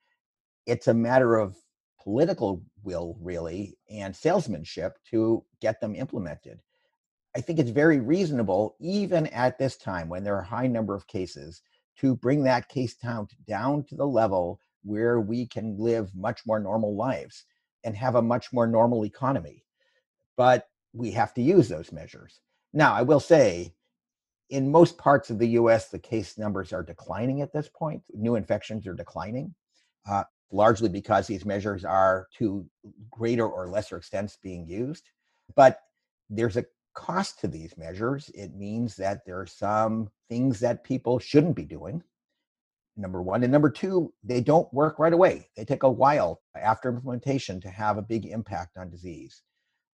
it's 0.67 0.89
a 0.89 0.95
matter 0.95 1.37
of 1.37 1.57
political 2.03 2.63
will, 2.83 3.17
really, 3.21 3.79
and 3.89 4.15
salesmanship 4.15 4.99
to 5.11 5.45
get 5.61 5.81
them 5.81 5.95
implemented. 5.95 6.61
I 7.37 7.41
think 7.41 7.59
it's 7.59 7.71
very 7.71 8.01
reasonable, 8.01 8.77
even 8.81 9.29
at 9.29 9.59
this 9.59 9.77
time 9.77 10.09
when 10.09 10.25
there 10.25 10.37
are 10.37 10.43
a 10.43 10.47
high 10.47 10.67
number 10.67 10.95
of 10.95 11.07
cases, 11.07 11.63
to 11.99 12.17
bring 12.17 12.45
that 12.45 12.69
case 12.69 12.95
count 13.01 13.33
down 13.47 13.85
to 13.85 13.95
the 13.95 14.07
level 14.07 14.61
where 14.83 15.21
we 15.21 15.47
can 15.47 15.79
live 15.79 16.15
much 16.15 16.41
more 16.47 16.59
normal 16.59 16.97
lives 16.97 17.45
and 17.85 17.97
have 17.97 18.15
a 18.15 18.23
much 18.23 18.53
more 18.53 18.67
normal 18.67 19.05
economy. 19.05 19.65
But 20.37 20.69
we 20.93 21.11
have 21.13 21.35
to 21.35 21.43
use 21.43 21.69
those 21.69 21.93
measures. 21.93 22.41
Now, 22.73 22.95
I 22.95 23.03
will 23.03 23.21
say 23.21 23.75
in 24.49 24.71
most 24.71 24.99
parts 24.99 25.31
of 25.31 25.39
the 25.39 25.49
US, 25.49 25.89
the 25.89 25.99
case 25.99 26.37
numbers 26.37 26.73
are 26.73 26.83
declining 26.83 27.43
at 27.43 27.53
this 27.53 27.69
point. 27.69 28.03
New 28.13 28.35
infections 28.35 28.87
are 28.87 28.95
declining, 28.95 29.55
uh, 30.09 30.25
largely 30.51 30.89
because 30.89 31.27
these 31.27 31.45
measures 31.45 31.85
are 31.85 32.27
to 32.39 32.67
greater 33.11 33.47
or 33.47 33.69
lesser 33.69 33.97
extents 33.97 34.39
being 34.43 34.67
used. 34.67 35.11
But 35.55 35.81
there's 36.29 36.57
a 36.57 36.65
cost 36.95 37.41
to 37.41 37.49
these 37.49 37.77
measures. 37.77 38.31
It 38.35 38.55
means 38.55 38.97
that 38.97 39.25
there 39.25 39.41
are 39.41 39.47
some 39.47 40.11
things 40.29 40.61
that 40.61 40.85
people 40.85 41.19
shouldn't 41.19 41.57
be 41.57 41.65
doing. 41.65 42.03
Number 42.97 43.23
one. 43.23 43.43
And 43.43 43.53
number 43.53 43.71
two, 43.71 44.13
they 44.23 44.41
don't 44.41 44.73
work 44.75 44.99
right 44.99 45.13
away. 45.13 45.49
They 45.57 45.65
take 45.65 45.85
a 45.85 45.91
while 45.91 46.43
after 46.55 46.89
implementation 46.89 47.61
to 47.61 47.71
have 47.71 47.97
a 47.97 48.03
big 48.03 48.27
impact 48.27 48.77
on 48.77 48.91
disease. 48.91 49.43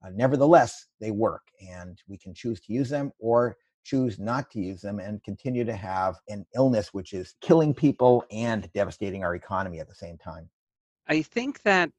Uh, 0.05 0.11
nevertheless, 0.15 0.87
they 1.01 1.11
work, 1.11 1.43
and 1.61 2.01
we 2.09 2.19
can 2.19 2.35
choose 2.35 2.61
to 2.61 2.73
use 2.73 2.91
them 2.91 3.13
or 3.19 3.57
choose 3.85 4.19
not 4.19 4.51
to 4.51 4.61
use 4.61 4.81
them 4.81 4.99
and 4.99 5.23
continue 5.23 5.65
to 5.65 5.75
have 5.75 6.17
an 6.29 6.45
illness 6.55 6.93
which 6.93 7.13
is 7.13 7.35
killing 7.41 7.73
people 7.73 8.25
and 8.33 8.71
devastating 8.75 9.23
our 9.23 9.37
economy 9.37 9.79
at 9.79 9.89
the 9.89 9.95
same 9.95 10.19
time. 10.19 10.49
I 11.07 11.23
think 11.23 11.63
that 11.63 11.91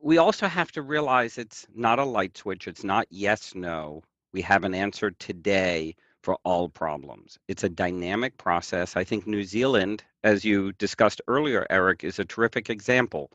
we 0.00 0.18
also 0.18 0.46
have 0.46 0.70
to 0.72 0.82
realize 0.82 1.38
it's 1.38 1.66
not 1.74 1.98
a 1.98 2.04
light 2.04 2.36
switch, 2.36 2.68
it's 2.68 2.84
not 2.84 3.06
yes, 3.10 3.54
no. 3.54 4.02
We 4.36 4.42
have 4.42 4.64
an 4.64 4.74
answer 4.74 5.12
today 5.12 5.96
for 6.22 6.36
all 6.44 6.68
problems. 6.68 7.38
It's 7.48 7.64
a 7.64 7.70
dynamic 7.70 8.36
process. 8.36 8.94
I 8.94 9.02
think 9.02 9.26
New 9.26 9.44
Zealand, 9.44 10.04
as 10.24 10.44
you 10.44 10.72
discussed 10.74 11.22
earlier, 11.26 11.66
Eric, 11.70 12.04
is 12.04 12.18
a 12.18 12.24
terrific 12.26 12.68
example. 12.68 13.32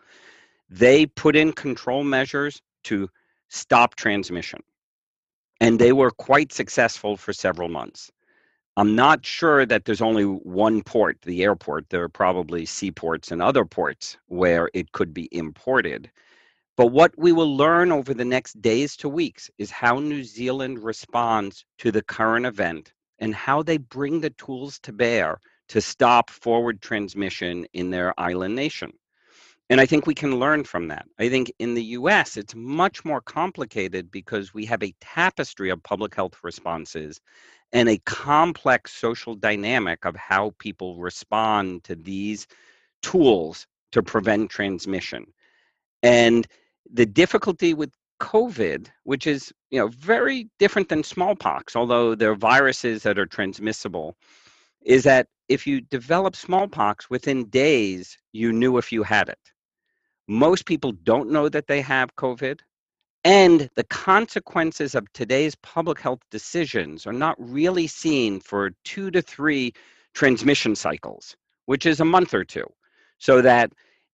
They 0.70 1.08
put 1.08 1.36
in 1.36 1.54
control 1.54 2.04
measures 2.04 2.62
to 2.84 3.10
stop 3.50 3.96
transmission 3.96 4.62
and 5.60 5.80
they 5.80 5.92
were 5.92 6.12
quite 6.12 6.54
successful 6.54 7.18
for 7.18 7.34
several 7.34 7.68
months. 7.68 8.12
I'm 8.78 8.96
not 8.96 9.26
sure 9.26 9.66
that 9.66 9.86
there's 9.86 10.02
only 10.02 10.26
one 10.26 10.84
port, 10.84 11.18
the 11.24 11.42
airport. 11.42 11.90
There 11.90 12.04
are 12.04 12.10
probably 12.10 12.68
seaports 12.68 13.32
and 13.32 13.42
other 13.42 13.66
ports 13.66 14.18
where 14.28 14.70
it 14.76 14.92
could 14.92 15.16
be 15.16 15.28
imported. 15.32 16.12
But 16.82 16.94
what 16.94 17.14
we 17.16 17.32
will 17.32 17.56
learn 17.56 17.92
over 17.92 18.12
the 18.12 18.26
next 18.26 18.60
days 18.60 18.96
to 18.98 19.08
weeks 19.08 19.52
is 19.60 19.70
how 19.70 20.00
New 20.00 20.24
Zealand 20.24 20.84
responds 20.84 21.64
to 21.78 21.92
the 21.92 22.02
current 22.02 22.48
event 22.48 22.92
and 23.20 23.36
how 23.36 23.62
they 23.62 23.78
bring 23.78 24.20
the 24.20 24.32
tools 24.32 24.80
to 24.80 24.92
bear 24.92 25.40
to 25.70 25.80
stop 25.80 26.32
forward 26.32 26.82
transmission 26.82 27.68
in 27.74 27.92
their 27.92 28.20
island 28.20 28.56
nation. 28.56 28.94
And 29.70 29.80
I 29.80 29.86
think 29.86 30.08
we 30.08 30.16
can 30.16 30.40
learn 30.40 30.64
from 30.64 30.88
that. 30.88 31.06
I 31.20 31.30
think 31.30 31.54
in 31.60 31.76
the 31.76 31.84
US, 32.00 32.36
it's 32.36 32.56
much 32.56 33.06
more 33.06 33.22
complicated 33.22 34.10
because 34.10 34.52
we 34.52 34.66
have 34.66 34.82
a 34.82 34.96
tapestry 35.00 35.70
of 35.70 35.84
public 35.84 36.16
health 36.16 36.40
responses 36.42 37.22
and 37.72 37.90
a 37.90 38.00
complex 38.08 38.92
social 38.92 39.36
dynamic 39.36 40.04
of 40.04 40.16
how 40.16 40.56
people 40.58 40.98
respond 40.98 41.84
to 41.84 41.96
these 41.96 42.48
tools 43.04 43.68
to 43.92 44.02
prevent 44.02 44.50
transmission. 44.50 45.28
And 46.02 46.48
the 46.92 47.06
difficulty 47.06 47.74
with 47.74 47.92
COVID, 48.22 48.88
which 49.04 49.28
is 49.28 49.52
you 49.70 49.80
know 49.80 49.88
very 49.88 50.50
different 50.60 50.90
than 50.90 51.04
smallpox, 51.04 51.76
although 51.76 52.16
they're 52.16 52.36
viruses 52.36 53.04
that 53.04 53.20
are 53.20 53.26
transmissible, 53.26 54.16
is 54.84 55.04
that 55.04 55.28
if 55.50 55.68
you 55.68 55.82
develop 55.82 56.36
smallpox 56.36 57.10
within 57.10 57.46
days, 57.50 58.18
you 58.32 58.54
knew 58.54 58.78
if 58.78 58.92
you 58.92 59.04
had 59.04 59.30
it 59.30 59.40
most 60.32 60.66
people 60.66 60.94
don't 61.04 61.30
know 61.30 61.50
that 61.50 61.68
they 61.68 61.82
have 61.82 62.16
COVID. 62.16 62.62
And 63.24 63.70
the 63.76 63.84
consequences 63.84 64.96
of 64.96 65.12
today's 65.14 65.56
public 65.56 66.00
health 66.00 66.22
decisions 66.32 67.06
are 67.06 67.14
not 67.14 67.36
really 67.38 67.86
seen 67.86 68.40
for 68.40 68.72
two 68.84 69.12
to 69.12 69.22
three 69.22 69.74
transmission 70.14 70.76
cycles, 70.76 71.36
which 71.66 71.86
is 71.86 72.00
a 72.00 72.06
month 72.06 72.34
or 72.34 72.44
two. 72.44 72.66
So 73.20 73.42
that 73.42 73.72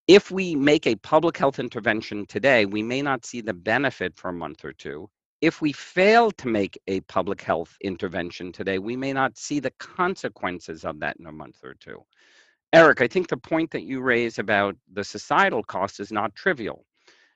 if 0.08 0.32
we 0.32 0.56
make 0.56 0.88
a 0.88 0.96
public 0.96 1.38
health 1.38 1.60
intervention 1.60 2.26
today, 2.26 2.66
we 2.66 2.82
may 2.82 3.02
not 3.02 3.26
see 3.26 3.42
the 3.42 3.54
benefit 3.54 4.16
for 4.16 4.30
a 4.30 4.34
month 4.34 4.64
or 4.64 4.72
two. 4.72 5.10
If 5.42 5.62
we 5.62 5.74
fail 5.74 6.32
to 6.32 6.48
make 6.48 6.80
a 6.88 7.02
public 7.02 7.42
health 7.42 7.76
intervention 7.82 8.52
today, 8.52 8.80
we 8.80 8.96
may 8.96 9.14
not 9.14 9.38
see 9.38 9.60
the 9.60 9.74
consequences 9.78 10.86
of 10.86 11.00
that 11.02 11.18
in 11.20 11.28
a 11.28 11.32
month 11.32 11.64
or 11.64 11.76
two. 11.76 12.04
Eric, 12.74 13.02
I 13.02 13.08
think 13.08 13.28
the 13.28 13.38
point 13.38 13.72
that 13.72 13.84
you 13.84 14.02
raise 14.02 14.40
about 14.40 14.76
the 14.92 15.04
societal 15.04 15.64
cost 15.64 16.00
is 16.00 16.12
not 16.12 16.36
trivial. 16.36 16.86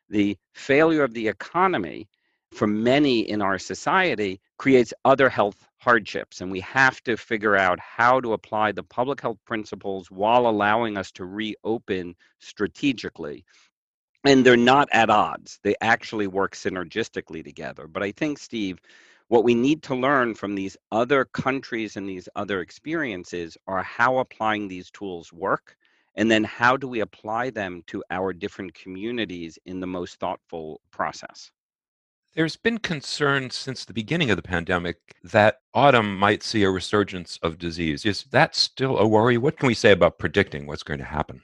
The 0.09 0.37
failure 0.55 1.03
of 1.03 1.13
the 1.13 1.27
economy 1.27 2.07
for 2.51 2.67
many 2.67 3.21
in 3.29 3.41
our 3.41 3.59
society 3.59 4.41
creates 4.57 4.93
other 5.05 5.29
health 5.29 5.67
hardships, 5.77 6.41
and 6.41 6.51
we 6.51 6.59
have 6.61 7.01
to 7.03 7.17
figure 7.17 7.55
out 7.55 7.79
how 7.79 8.19
to 8.21 8.33
apply 8.33 8.71
the 8.71 8.83
public 8.83 9.21
health 9.21 9.39
principles 9.45 10.11
while 10.11 10.47
allowing 10.47 10.97
us 10.97 11.11
to 11.13 11.25
reopen 11.25 12.15
strategically. 12.39 13.45
And 14.25 14.45
they're 14.45 14.57
not 14.57 14.89
at 14.91 15.09
odds, 15.09 15.59
they 15.63 15.75
actually 15.81 16.27
work 16.27 16.55
synergistically 16.55 17.43
together. 17.43 17.87
But 17.87 18.03
I 18.03 18.11
think, 18.11 18.39
Steve, 18.39 18.79
what 19.27 19.43
we 19.43 19.53
need 19.55 19.83
to 19.83 19.95
learn 19.95 20.33
from 20.35 20.55
these 20.55 20.77
other 20.91 21.25
countries 21.25 21.97
and 21.97 22.09
these 22.09 22.27
other 22.35 22.61
experiences 22.61 23.57
are 23.67 23.83
how 23.83 24.17
applying 24.19 24.67
these 24.67 24.91
tools 24.91 25.31
work 25.31 25.77
And 26.15 26.29
then 26.31 26.43
how 26.43 26.77
do 26.77 26.87
we 26.87 26.99
apply 27.01 27.51
them 27.51 27.83
to 27.87 28.03
our 28.09 28.33
different 28.33 28.73
communities 28.73 29.57
in 29.65 29.79
the 29.79 29.87
most 29.87 30.19
thoughtful 30.19 30.81
process? 30.91 31.51
There's 32.33 32.55
been 32.55 32.77
concern 32.77 33.49
since 33.49 33.83
the 33.83 33.93
beginning 33.93 34.31
of 34.31 34.37
the 34.37 34.41
pandemic 34.41 34.97
that 35.23 35.57
autumn 35.73 36.17
might 36.17 36.43
see 36.43 36.63
a 36.63 36.69
resurgence 36.69 37.37
of 37.43 37.57
disease. 37.57 38.05
Is 38.05 38.23
that 38.31 38.55
still 38.55 38.97
a 38.97 39.07
worry? 39.07 39.37
What 39.37 39.57
can 39.57 39.67
we 39.67 39.73
say 39.73 39.91
about 39.91 40.17
predicting 40.17 40.65
what's 40.65 40.83
going 40.83 40.99
to 40.99 41.05
happen? 41.05 41.41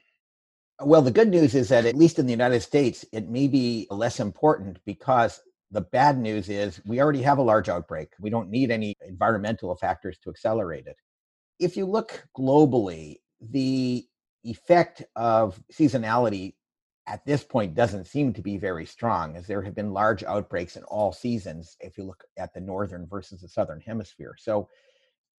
Well, 0.79 1.01
the 1.01 1.11
good 1.11 1.27
news 1.27 1.55
is 1.55 1.67
that 1.69 1.85
at 1.85 1.97
least 1.97 2.19
in 2.19 2.25
the 2.25 2.31
United 2.31 2.61
States, 2.61 3.03
it 3.11 3.27
may 3.27 3.49
be 3.49 3.87
less 3.89 4.21
important 4.21 4.79
because 4.85 5.41
the 5.71 5.81
bad 5.81 6.17
news 6.17 6.47
is 6.47 6.79
we 6.85 7.01
already 7.01 7.21
have 7.21 7.39
a 7.39 7.43
large 7.43 7.67
outbreak. 7.67 8.13
We 8.21 8.29
don't 8.29 8.49
need 8.49 8.71
any 8.71 8.95
environmental 9.05 9.75
factors 9.75 10.17
to 10.23 10.29
accelerate 10.29 10.87
it. 10.87 10.95
If 11.59 11.75
you 11.75 11.85
look 11.85 12.25
globally, 12.37 13.17
the 13.41 14.05
effect 14.45 15.03
of 15.17 15.61
seasonality 15.73 16.53
at 17.07 17.25
this 17.25 17.43
point 17.43 17.73
doesn't 17.73 18.05
seem 18.05 18.33
to 18.33 18.41
be 18.41 18.57
very 18.57 18.85
strong, 18.85 19.37
as 19.37 19.47
there 19.47 19.61
have 19.61 19.73
been 19.73 19.93
large 19.93 20.23
outbreaks 20.25 20.75
in 20.75 20.83
all 20.83 21.13
seasons 21.13 21.77
if 21.79 21.97
you 21.97 22.03
look 22.03 22.23
at 22.37 22.53
the 22.53 22.59
northern 22.59 23.07
versus 23.07 23.41
the 23.41 23.47
southern 23.47 23.79
hemisphere. 23.79 24.35
So 24.37 24.67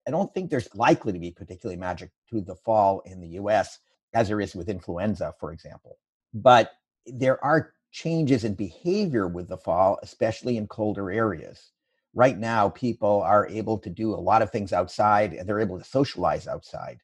I 0.08 0.12
don't 0.12 0.34
think 0.34 0.50
there's 0.50 0.74
likely 0.74 1.12
to 1.12 1.20
be 1.20 1.32
particularly 1.32 1.78
magic 1.78 2.10
to 2.30 2.40
the 2.40 2.56
fall 2.56 3.02
in 3.06 3.20
the 3.20 3.28
US 3.40 3.80
as 4.14 4.30
there 4.30 4.40
is 4.40 4.56
with 4.56 4.70
influenza, 4.70 5.34
for 5.40 5.52
example. 5.52 5.98
But 6.34 6.72
there 7.06 7.44
are 7.44 7.74
changes 7.92 8.46
in 8.46 8.54
behavior 8.54 9.28
with 9.28 9.50
the 9.50 9.58
fall, 9.58 10.00
especially 10.02 10.56
in 10.56 10.68
colder 10.68 11.12
areas. 11.12 11.72
Right 12.14 12.38
now, 12.38 12.70
people 12.70 13.22
are 13.24 13.48
able 13.48 13.78
to 13.80 13.90
do 13.90 14.14
a 14.14 14.16
lot 14.16 14.42
of 14.42 14.52
things 14.52 14.72
outside 14.72 15.34
and 15.34 15.48
they're 15.48 15.60
able 15.60 15.78
to 15.78 15.86
socialize 15.86 16.48
outside. 16.48 17.00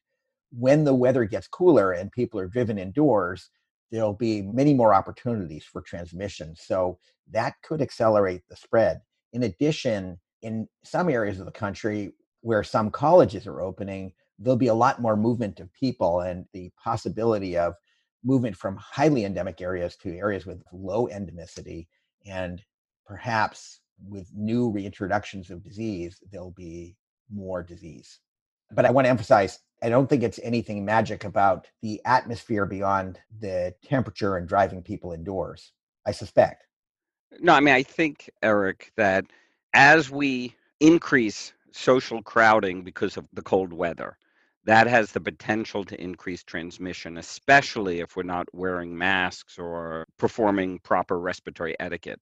When 0.50 0.84
the 0.84 0.94
weather 0.94 1.26
gets 1.26 1.48
cooler 1.48 1.92
and 1.92 2.10
people 2.10 2.40
are 2.40 2.48
driven 2.48 2.78
indoors, 2.78 3.50
there'll 3.94 4.12
be 4.12 4.42
many 4.42 4.74
more 4.74 4.92
opportunities 4.92 5.64
for 5.64 5.80
transmission. 5.80 6.56
So 6.56 6.98
that 7.30 7.54
could 7.62 7.80
accelerate 7.80 8.42
the 8.48 8.56
spread. 8.56 9.00
In 9.32 9.44
addition, 9.44 10.18
in 10.42 10.68
some 10.82 11.08
areas 11.08 11.38
of 11.38 11.46
the 11.46 11.52
country 11.52 12.10
where 12.40 12.64
some 12.64 12.90
colleges 12.90 13.46
are 13.46 13.60
opening, 13.60 14.12
there'll 14.40 14.56
be 14.56 14.66
a 14.66 14.74
lot 14.74 15.00
more 15.00 15.16
movement 15.16 15.60
of 15.60 15.72
people 15.72 16.22
and 16.22 16.44
the 16.52 16.72
possibility 16.82 17.56
of 17.56 17.74
movement 18.24 18.56
from 18.56 18.76
highly 18.76 19.24
endemic 19.24 19.60
areas 19.60 19.94
to 19.96 20.16
areas 20.16 20.44
with 20.44 20.60
low 20.72 21.06
endemicity 21.06 21.86
and 22.26 22.62
perhaps 23.06 23.80
with 24.08 24.26
new 24.34 24.72
reintroductions 24.72 25.50
of 25.50 25.62
disease 25.62 26.18
there'll 26.32 26.50
be 26.50 26.96
more 27.30 27.62
disease 27.62 28.18
but 28.72 28.84
i 28.84 28.90
want 28.90 29.04
to 29.04 29.10
emphasize 29.10 29.60
I 29.84 29.90
don't 29.90 30.08
think 30.08 30.22
it's 30.22 30.40
anything 30.42 30.82
magic 30.82 31.24
about 31.24 31.66
the 31.82 32.00
atmosphere 32.06 32.64
beyond 32.64 33.20
the 33.40 33.74
temperature 33.84 34.38
and 34.38 34.48
driving 34.48 34.82
people 34.82 35.12
indoors. 35.12 35.72
I 36.06 36.12
suspect. 36.12 36.64
No, 37.40 37.52
I 37.52 37.60
mean, 37.60 37.74
I 37.74 37.82
think, 37.82 38.30
Eric, 38.42 38.92
that 38.96 39.26
as 39.74 40.10
we 40.10 40.54
increase 40.80 41.52
social 41.72 42.22
crowding 42.22 42.82
because 42.82 43.18
of 43.18 43.28
the 43.34 43.42
cold 43.42 43.74
weather, 43.74 44.16
that 44.64 44.86
has 44.86 45.12
the 45.12 45.20
potential 45.20 45.84
to 45.84 46.00
increase 46.00 46.42
transmission, 46.42 47.18
especially 47.18 48.00
if 48.00 48.16
we're 48.16 48.22
not 48.22 48.48
wearing 48.54 48.96
masks 48.96 49.58
or 49.58 50.06
performing 50.16 50.78
proper 50.78 51.20
respiratory 51.20 51.76
etiquette. 51.78 52.20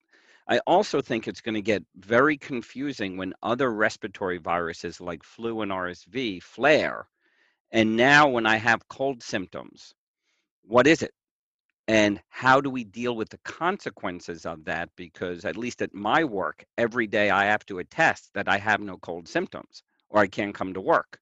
I 0.49 0.59
also 0.67 1.01
think 1.01 1.29
it's 1.29 1.41
going 1.41 1.55
to 1.55 1.63
get 1.63 1.85
very 1.97 2.37
confusing 2.37 3.17
when 3.17 3.35
other 3.43 3.73
respiratory 3.73 4.39
viruses 4.39 5.01
like 5.01 5.23
flu 5.23 5.63
and 5.63 5.73
RSV 5.73 6.43
flare 6.43 7.07
and 7.73 7.97
now, 7.97 8.29
when 8.29 8.45
I 8.45 8.57
have 8.57 8.87
cold 8.89 9.23
symptoms, 9.23 9.95
what 10.63 10.87
is 10.87 11.03
it? 11.03 11.15
And 11.89 12.21
how 12.29 12.61
do 12.61 12.69
we 12.69 12.85
deal 12.85 13.17
with 13.17 13.31
the 13.31 13.39
consequences 13.39 14.45
of 14.45 14.67
that? 14.67 14.91
Because, 14.95 15.47
at 15.47 15.57
least 15.57 15.81
at 15.81 15.95
my 15.95 16.23
work, 16.23 16.67
every 16.77 17.07
day 17.07 17.31
I 17.31 17.47
have 17.47 17.65
to 17.67 17.79
attest 17.79 18.31
that 18.35 18.47
I 18.47 18.59
have 18.59 18.81
no 18.81 18.99
cold 18.99 19.27
symptoms 19.27 19.83
or 20.11 20.21
I 20.21 20.27
can't 20.27 20.55
come 20.55 20.75
to 20.75 20.83
work. 20.83 21.19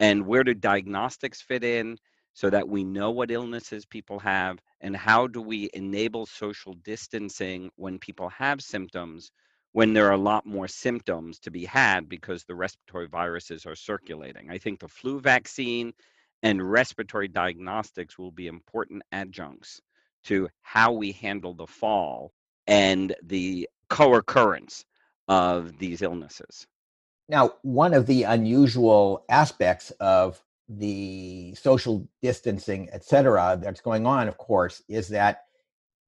And 0.00 0.26
where 0.26 0.42
do 0.42 0.54
diagnostics 0.54 1.40
fit 1.40 1.62
in 1.62 1.98
so 2.36 2.50
that 2.50 2.68
we 2.68 2.84
know 2.84 3.10
what 3.10 3.30
illnesses 3.30 3.86
people 3.86 4.18
have? 4.18 4.58
And 4.82 4.94
how 4.94 5.26
do 5.26 5.40
we 5.40 5.70
enable 5.72 6.26
social 6.26 6.74
distancing 6.74 7.70
when 7.76 7.98
people 7.98 8.28
have 8.28 8.62
symptoms 8.62 9.32
when 9.72 9.92
there 9.92 10.06
are 10.06 10.12
a 10.12 10.16
lot 10.16 10.46
more 10.46 10.66
symptoms 10.66 11.38
to 11.38 11.50
be 11.50 11.66
had 11.66 12.08
because 12.08 12.44
the 12.44 12.54
respiratory 12.54 13.08
viruses 13.08 13.66
are 13.66 13.74
circulating. 13.74 14.50
I 14.50 14.56
think 14.56 14.80
the 14.80 14.88
flu 14.88 15.20
vaccine 15.20 15.92
and 16.42 16.70
respiratory 16.70 17.28
diagnostics 17.28 18.18
will 18.18 18.30
be 18.30 18.46
important 18.46 19.02
adjuncts 19.12 19.82
to 20.24 20.48
how 20.62 20.92
we 20.92 21.12
handle 21.12 21.52
the 21.52 21.66
fall 21.66 22.32
and 22.66 23.14
the 23.22 23.68
co 23.90 24.14
occurrence 24.14 24.86
of 25.28 25.78
these 25.78 26.00
illnesses. 26.00 26.66
Now, 27.28 27.52
one 27.60 27.92
of 27.92 28.06
the 28.06 28.22
unusual 28.22 29.26
aspects 29.28 29.90
of 30.00 30.42
the 30.68 31.54
social 31.54 32.08
distancing, 32.22 32.88
et 32.92 33.04
cetera, 33.04 33.58
that's 33.60 33.80
going 33.80 34.06
on, 34.06 34.28
of 34.28 34.36
course, 34.38 34.82
is 34.88 35.08
that 35.08 35.42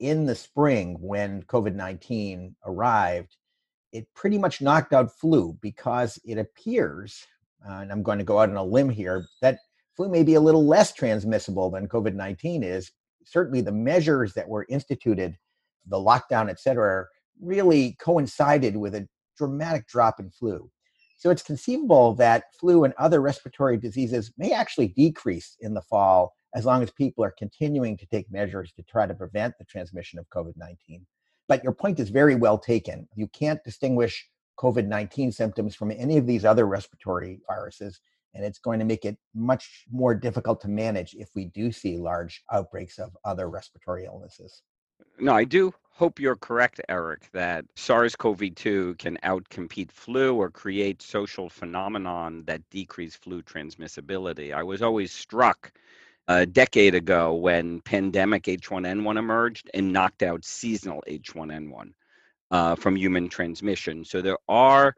in 0.00 0.26
the 0.26 0.34
spring 0.34 0.96
when 1.00 1.42
COVID 1.44 1.74
19 1.74 2.54
arrived, 2.64 3.36
it 3.92 4.06
pretty 4.14 4.38
much 4.38 4.60
knocked 4.60 4.92
out 4.92 5.16
flu 5.18 5.56
because 5.60 6.18
it 6.24 6.38
appears, 6.38 7.26
uh, 7.68 7.74
and 7.74 7.90
I'm 7.90 8.02
going 8.02 8.18
to 8.18 8.24
go 8.24 8.38
out 8.38 8.50
on 8.50 8.56
a 8.56 8.64
limb 8.64 8.90
here, 8.90 9.26
that 9.42 9.58
flu 9.96 10.08
may 10.08 10.22
be 10.22 10.34
a 10.34 10.40
little 10.40 10.66
less 10.66 10.92
transmissible 10.92 11.70
than 11.70 11.88
COVID 11.88 12.14
19 12.14 12.62
is. 12.62 12.90
Certainly, 13.24 13.62
the 13.62 13.72
measures 13.72 14.34
that 14.34 14.48
were 14.48 14.66
instituted, 14.68 15.36
the 15.86 15.96
lockdown, 15.96 16.48
et 16.48 16.60
cetera, 16.60 17.06
really 17.40 17.96
coincided 18.00 18.76
with 18.76 18.94
a 18.94 19.06
dramatic 19.36 19.86
drop 19.86 20.18
in 20.18 20.30
flu. 20.30 20.70
So 21.18 21.30
it's 21.30 21.42
conceivable 21.42 22.14
that 22.14 22.44
flu 22.54 22.84
and 22.84 22.94
other 22.96 23.20
respiratory 23.20 23.76
diseases 23.76 24.32
may 24.38 24.52
actually 24.52 24.88
decrease 24.88 25.56
in 25.60 25.74
the 25.74 25.82
fall 25.82 26.32
as 26.54 26.64
long 26.64 26.80
as 26.80 26.92
people 26.92 27.24
are 27.24 27.34
continuing 27.36 27.96
to 27.96 28.06
take 28.06 28.30
measures 28.30 28.72
to 28.74 28.82
try 28.84 29.04
to 29.04 29.14
prevent 29.14 29.58
the 29.58 29.64
transmission 29.64 30.20
of 30.20 30.28
COVID 30.30 30.56
19. 30.56 31.04
But 31.48 31.64
your 31.64 31.72
point 31.72 31.98
is 31.98 32.10
very 32.10 32.36
well 32.36 32.56
taken. 32.56 33.08
You 33.16 33.26
can't 33.28 33.62
distinguish 33.64 34.28
COVID 34.60 34.86
19 34.86 35.32
symptoms 35.32 35.74
from 35.74 35.90
any 35.90 36.18
of 36.18 36.26
these 36.26 36.44
other 36.44 36.66
respiratory 36.66 37.40
viruses. 37.48 38.00
And 38.34 38.44
it's 38.44 38.60
going 38.60 38.78
to 38.78 38.84
make 38.84 39.04
it 39.04 39.16
much 39.34 39.86
more 39.90 40.14
difficult 40.14 40.60
to 40.60 40.68
manage 40.68 41.14
if 41.14 41.30
we 41.34 41.46
do 41.46 41.72
see 41.72 41.96
large 41.96 42.44
outbreaks 42.52 42.98
of 42.98 43.16
other 43.24 43.50
respiratory 43.50 44.04
illnesses. 44.04 44.62
No, 45.18 45.34
I 45.34 45.42
do 45.42 45.74
hope 45.98 46.20
you're 46.20 46.36
correct, 46.36 46.80
Eric, 46.88 47.28
that 47.32 47.64
SARS 47.74 48.14
CoV 48.14 48.54
2 48.54 48.94
can 49.00 49.18
outcompete 49.24 49.90
flu 49.90 50.36
or 50.36 50.48
create 50.48 51.02
social 51.02 51.48
phenomenon 51.48 52.44
that 52.46 52.62
decrease 52.70 53.16
flu 53.16 53.42
transmissibility. 53.42 54.54
I 54.54 54.62
was 54.62 54.80
always 54.80 55.10
struck 55.10 55.72
a 56.28 56.46
decade 56.46 56.94
ago 56.94 57.34
when 57.34 57.80
pandemic 57.80 58.44
H1N1 58.44 59.18
emerged 59.18 59.68
and 59.74 59.92
knocked 59.92 60.22
out 60.22 60.44
seasonal 60.44 61.02
H1N1 61.08 61.90
uh, 62.52 62.76
from 62.76 62.94
human 62.94 63.28
transmission. 63.28 64.04
So 64.04 64.22
there 64.22 64.38
are 64.48 64.94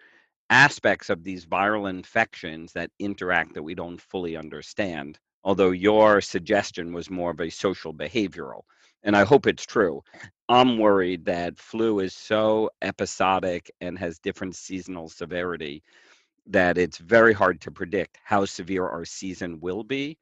aspects 0.50 1.08
of 1.08 1.24
these 1.24 1.46
viral 1.46 1.88
infections 1.88 2.74
that 2.74 2.90
interact 2.98 3.54
that 3.54 3.62
we 3.62 3.74
don't 3.74 4.00
fully 4.02 4.36
understand, 4.36 5.18
although 5.44 5.70
your 5.70 6.20
suggestion 6.20 6.92
was 6.92 7.08
more 7.08 7.30
of 7.30 7.40
a 7.40 7.48
social 7.48 7.94
behavioral. 7.94 8.64
And 9.02 9.16
I 9.16 9.24
hope 9.24 9.46
it's 9.46 9.66
true. 9.66 10.02
I'm 10.48 10.78
worried 10.78 11.24
that 11.26 11.58
flu 11.58 12.00
is 12.00 12.14
so 12.14 12.70
episodic 12.82 13.70
and 13.80 13.98
has 13.98 14.18
different 14.18 14.56
seasonal 14.56 15.08
severity 15.08 15.82
that 16.46 16.78
it's 16.78 16.98
very 16.98 17.32
hard 17.32 17.60
to 17.62 17.70
predict 17.70 18.18
how 18.24 18.44
severe 18.44 18.86
our 18.86 19.04
season 19.04 19.60
will 19.60 19.84
be 19.84 20.18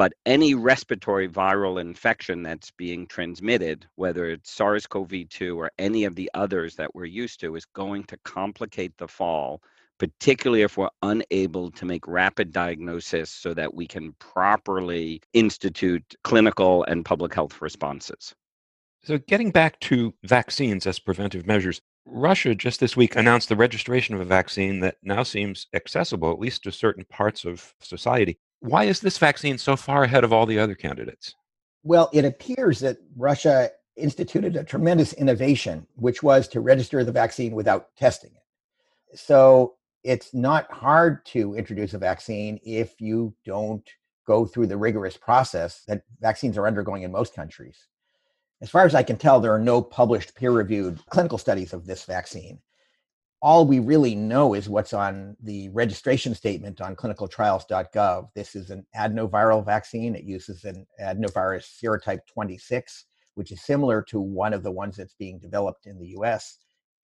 but 0.00 0.14
any 0.24 0.54
respiratory 0.54 1.28
viral 1.28 1.78
infection 1.78 2.42
that's 2.42 2.70
being 2.70 3.06
transmitted, 3.06 3.86
whether 3.96 4.30
it's 4.30 4.50
SARS 4.50 4.86
CoV 4.86 5.28
2 5.28 5.60
or 5.60 5.70
any 5.78 6.04
of 6.04 6.14
the 6.14 6.30
others 6.32 6.76
that 6.76 6.94
we're 6.94 7.04
used 7.04 7.40
to, 7.40 7.54
is 7.54 7.66
going 7.66 8.04
to 8.04 8.16
complicate 8.24 8.96
the 8.96 9.08
fall, 9.08 9.60
particularly 10.00 10.62
if 10.62 10.78
we're 10.78 10.88
unable 11.02 11.70
to 11.70 11.84
make 11.84 12.08
rapid 12.08 12.52
diagnosis 12.52 13.30
so 13.30 13.52
that 13.52 13.74
we 13.74 13.86
can 13.86 14.12
properly 14.14 15.20
institute 15.34 16.16
clinical 16.24 16.82
and 16.84 17.04
public 17.04 17.34
health 17.34 17.60
responses. 17.60 18.34
So, 19.04 19.18
getting 19.18 19.50
back 19.50 19.78
to 19.80 20.14
vaccines 20.24 20.86
as 20.86 20.98
preventive 20.98 21.46
measures, 21.46 21.80
Russia 22.06 22.54
just 22.54 22.80
this 22.80 22.96
week 22.96 23.14
announced 23.14 23.50
the 23.50 23.56
registration 23.56 24.14
of 24.14 24.22
a 24.22 24.24
vaccine 24.24 24.80
that 24.80 24.96
now 25.02 25.22
seems 25.22 25.66
accessible, 25.74 26.32
at 26.32 26.38
least 26.38 26.62
to 26.64 26.72
certain 26.72 27.04
parts 27.04 27.44
of 27.44 27.74
society. 27.80 28.38
Why 28.60 28.84
is 28.84 29.00
this 29.00 29.18
vaccine 29.18 29.58
so 29.58 29.76
far 29.76 30.04
ahead 30.04 30.24
of 30.24 30.32
all 30.32 30.46
the 30.46 30.58
other 30.58 30.74
candidates? 30.74 31.34
Well, 31.82 32.10
it 32.12 32.24
appears 32.24 32.80
that 32.80 32.98
Russia 33.16 33.70
instituted 33.96 34.56
a 34.56 34.64
tremendous 34.64 35.12
innovation, 35.14 35.86
which 35.96 36.22
was 36.22 36.48
to 36.48 36.60
register 36.60 37.04
the 37.04 37.12
vaccine 37.12 37.52
without 37.52 37.94
testing 37.96 38.30
it. 38.32 39.18
So 39.18 39.74
it's 40.02 40.32
not 40.32 40.70
hard 40.72 41.24
to 41.26 41.54
introduce 41.54 41.94
a 41.94 41.98
vaccine 41.98 42.58
if 42.64 43.00
you 43.00 43.34
don't 43.44 43.88
go 44.26 44.46
through 44.46 44.66
the 44.66 44.76
rigorous 44.76 45.16
process 45.16 45.82
that 45.88 46.02
vaccines 46.20 46.56
are 46.56 46.66
undergoing 46.66 47.02
in 47.02 47.12
most 47.12 47.34
countries. 47.34 47.86
As 48.62 48.70
far 48.70 48.84
as 48.84 48.94
I 48.94 49.02
can 49.02 49.16
tell, 49.16 49.40
there 49.40 49.54
are 49.54 49.58
no 49.58 49.80
published 49.80 50.34
peer 50.34 50.52
reviewed 50.52 51.04
clinical 51.06 51.38
studies 51.38 51.72
of 51.72 51.86
this 51.86 52.04
vaccine. 52.04 52.60
All 53.42 53.66
we 53.66 53.78
really 53.78 54.14
know 54.14 54.52
is 54.52 54.68
what's 54.68 54.92
on 54.92 55.34
the 55.42 55.70
registration 55.70 56.34
statement 56.34 56.82
on 56.82 56.94
clinicaltrials.gov. 56.94 58.28
This 58.34 58.54
is 58.54 58.68
an 58.70 58.86
adenoviral 58.94 59.64
vaccine. 59.64 60.14
It 60.14 60.24
uses 60.24 60.64
an 60.64 60.86
adenovirus 61.02 61.66
serotype 61.82 62.20
26, 62.26 63.06
which 63.34 63.50
is 63.50 63.62
similar 63.62 64.02
to 64.02 64.20
one 64.20 64.52
of 64.52 64.62
the 64.62 64.70
ones 64.70 64.98
that's 64.98 65.14
being 65.14 65.38
developed 65.38 65.86
in 65.86 65.98
the 65.98 66.08
US. 66.18 66.58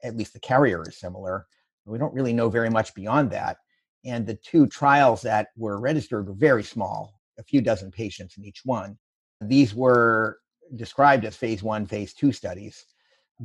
At 0.05 0.17
least 0.17 0.35
the 0.35 0.41
carrier 0.41 0.83
is 0.87 0.99
similar. 0.99 1.47
We 1.87 1.99
don't 1.99 2.15
really 2.15 2.33
know 2.33 2.49
very 2.49 2.71
much 2.71 2.95
beyond 2.95 3.31
that. 3.31 3.59
And 4.05 4.27
the 4.27 4.35
two 4.35 4.67
trials 4.67 5.23
that 5.23 5.49
were 5.57 5.81
registered 5.81 6.27
were 6.27 6.35
very 6.35 6.63
small, 6.63 7.21
a 7.39 7.43
few 7.43 7.61
dozen 7.61 7.91
patients 7.91 8.37
in 8.37 8.45
each 8.45 8.63
one. 8.65 8.99
These 9.41 9.75
were 9.75 10.39
described 10.75 11.25
as 11.25 11.37
phase 11.37 11.63
one, 11.63 11.87
phase 11.87 12.13
two 12.13 12.33
studies, 12.33 12.85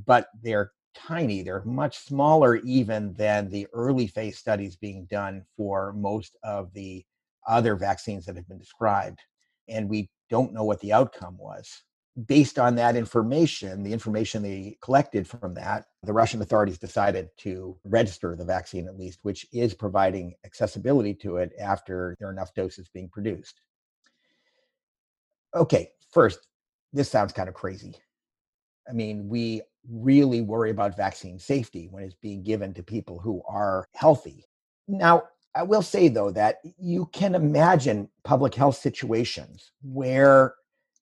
but 0.05 0.27
they're 0.41 0.71
tiny. 0.95 1.41
They're 1.41 1.63
much 1.63 1.99
smaller 1.99 2.57
even 2.57 3.13
than 3.13 3.49
the 3.49 3.67
early 3.73 4.07
phase 4.07 4.37
studies 4.37 4.75
being 4.75 5.05
done 5.05 5.45
for 5.55 5.93
most 5.93 6.37
of 6.43 6.73
the 6.73 7.05
other 7.47 7.75
vaccines 7.75 8.25
that 8.25 8.35
have 8.35 8.47
been 8.47 8.59
described. 8.59 9.19
And 9.67 9.89
we 9.89 10.09
don't 10.29 10.53
know 10.53 10.63
what 10.63 10.79
the 10.79 10.93
outcome 10.93 11.37
was. 11.37 11.83
Based 12.25 12.59
on 12.59 12.75
that 12.75 12.97
information, 12.97 13.83
the 13.83 13.93
information 13.93 14.43
they 14.43 14.77
collected 14.81 15.25
from 15.25 15.53
that, 15.53 15.85
the 16.03 16.11
Russian 16.11 16.41
authorities 16.41 16.77
decided 16.77 17.29
to 17.37 17.77
register 17.85 18.35
the 18.35 18.43
vaccine 18.43 18.85
at 18.87 18.97
least, 18.97 19.19
which 19.21 19.45
is 19.53 19.73
providing 19.73 20.33
accessibility 20.43 21.13
to 21.15 21.37
it 21.37 21.53
after 21.59 22.17
there 22.19 22.27
are 22.27 22.33
enough 22.33 22.53
doses 22.53 22.89
being 22.93 23.07
produced. 23.07 23.61
Okay, 25.55 25.91
first, 26.11 26.47
this 26.91 27.09
sounds 27.09 27.31
kind 27.31 27.47
of 27.47 27.55
crazy. 27.55 27.95
I 28.89 28.93
mean, 28.93 29.29
we 29.29 29.61
really 29.89 30.41
worry 30.41 30.69
about 30.69 30.97
vaccine 30.97 31.39
safety 31.39 31.87
when 31.91 32.03
it's 32.03 32.15
being 32.15 32.43
given 32.43 32.73
to 32.73 32.83
people 32.83 33.19
who 33.19 33.41
are 33.47 33.87
healthy. 33.95 34.45
Now, 34.87 35.23
I 35.55 35.63
will 35.63 35.81
say 35.81 36.07
though 36.07 36.31
that 36.31 36.57
you 36.77 37.07
can 37.13 37.35
imagine 37.35 38.09
public 38.23 38.55
health 38.55 38.77
situations 38.77 39.71
where 39.81 40.55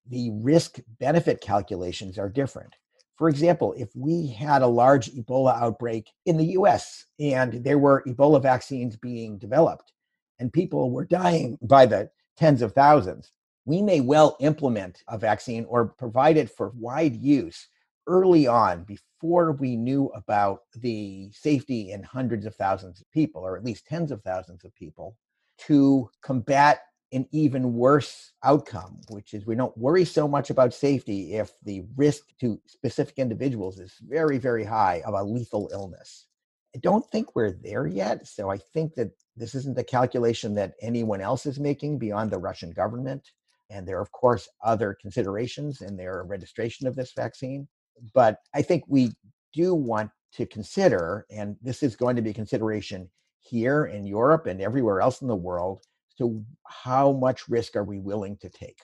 the 0.09 0.31
risk 0.31 0.79
benefit 0.99 1.41
calculations 1.41 2.17
are 2.17 2.29
different. 2.29 2.75
For 3.17 3.29
example, 3.29 3.73
if 3.77 3.89
we 3.95 4.27
had 4.27 4.61
a 4.61 4.67
large 4.67 5.11
Ebola 5.11 5.61
outbreak 5.61 6.09
in 6.25 6.37
the 6.37 6.51
US 6.57 7.05
and 7.19 7.63
there 7.63 7.77
were 7.77 8.03
Ebola 8.07 8.41
vaccines 8.41 8.95
being 8.95 9.37
developed 9.37 9.91
and 10.39 10.53
people 10.53 10.91
were 10.91 11.05
dying 11.05 11.57
by 11.61 11.85
the 11.85 12.09
tens 12.37 12.61
of 12.61 12.73
thousands, 12.73 13.31
we 13.65 13.81
may 13.81 13.99
well 13.99 14.37
implement 14.39 15.03
a 15.09 15.17
vaccine 15.17 15.65
or 15.65 15.85
provide 15.85 16.37
it 16.37 16.49
for 16.49 16.71
wide 16.75 17.15
use 17.15 17.67
early 18.07 18.47
on 18.47 18.83
before 18.85 19.51
we 19.51 19.75
knew 19.75 20.07
about 20.15 20.61
the 20.75 21.29
safety 21.31 21.91
in 21.91 22.01
hundreds 22.01 22.45
of 22.45 22.55
thousands 22.55 23.01
of 23.01 23.11
people, 23.11 23.41
or 23.41 23.57
at 23.57 23.63
least 23.63 23.85
tens 23.85 24.11
of 24.11 24.23
thousands 24.23 24.63
of 24.63 24.73
people, 24.75 25.15
to 25.59 26.09
combat 26.23 26.79
an 27.11 27.27
even 27.31 27.73
worse 27.73 28.33
outcome, 28.43 29.01
which 29.09 29.33
is 29.33 29.45
we 29.45 29.55
don't 29.55 29.77
worry 29.77 30.05
so 30.05 30.27
much 30.27 30.49
about 30.49 30.73
safety 30.73 31.33
if 31.33 31.53
the 31.63 31.83
risk 31.95 32.23
to 32.39 32.59
specific 32.65 33.17
individuals 33.17 33.79
is 33.79 33.95
very, 34.07 34.37
very 34.37 34.63
high 34.63 35.01
of 35.05 35.13
a 35.13 35.23
lethal 35.23 35.69
illness. 35.71 36.27
I 36.75 36.79
don't 36.79 37.05
think 37.09 37.35
we're 37.35 37.51
there 37.51 37.87
yet. 37.87 38.27
So 38.27 38.51
I 38.51 38.57
think 38.57 38.93
that 38.95 39.11
this 39.35 39.55
isn't 39.55 39.79
a 39.79 39.83
calculation 39.83 40.53
that 40.55 40.75
anyone 40.81 41.21
else 41.21 41.45
is 41.45 41.59
making 41.59 41.97
beyond 41.97 42.29
the 42.29 42.37
Russian 42.37 42.71
government. 42.71 43.31
And 43.71 43.87
there 43.87 43.97
are, 43.97 44.01
of 44.01 44.11
course, 44.11 44.47
other 44.63 44.95
considerations 44.99 45.81
in 45.81 45.97
their 45.97 46.23
registration 46.23 46.87
of 46.87 46.95
this 46.95 47.13
vaccine. 47.13 47.67
But 48.13 48.39
I 48.53 48.61
think 48.61 48.83
we 48.87 49.11
do 49.53 49.73
want 49.73 50.11
to 50.33 50.45
consider, 50.45 51.25
and 51.31 51.55
this 51.61 51.81
is 51.81 51.95
going 51.95 52.15
to 52.15 52.21
be 52.21 52.29
a 52.29 52.35
consideration 52.35 53.09
here 53.39 53.85
in 53.85 54.05
Europe 54.05 54.45
and 54.45 54.61
everywhere 54.61 55.01
else 55.01 55.21
in 55.21 55.27
the 55.27 55.35
world, 55.35 55.81
to 56.19 56.45
how 56.67 57.11
much 57.13 57.49
risk 57.49 57.75
are 57.75 57.83
we 57.83 57.99
willing 57.99 58.37
to 58.37 58.49
take? 58.49 58.77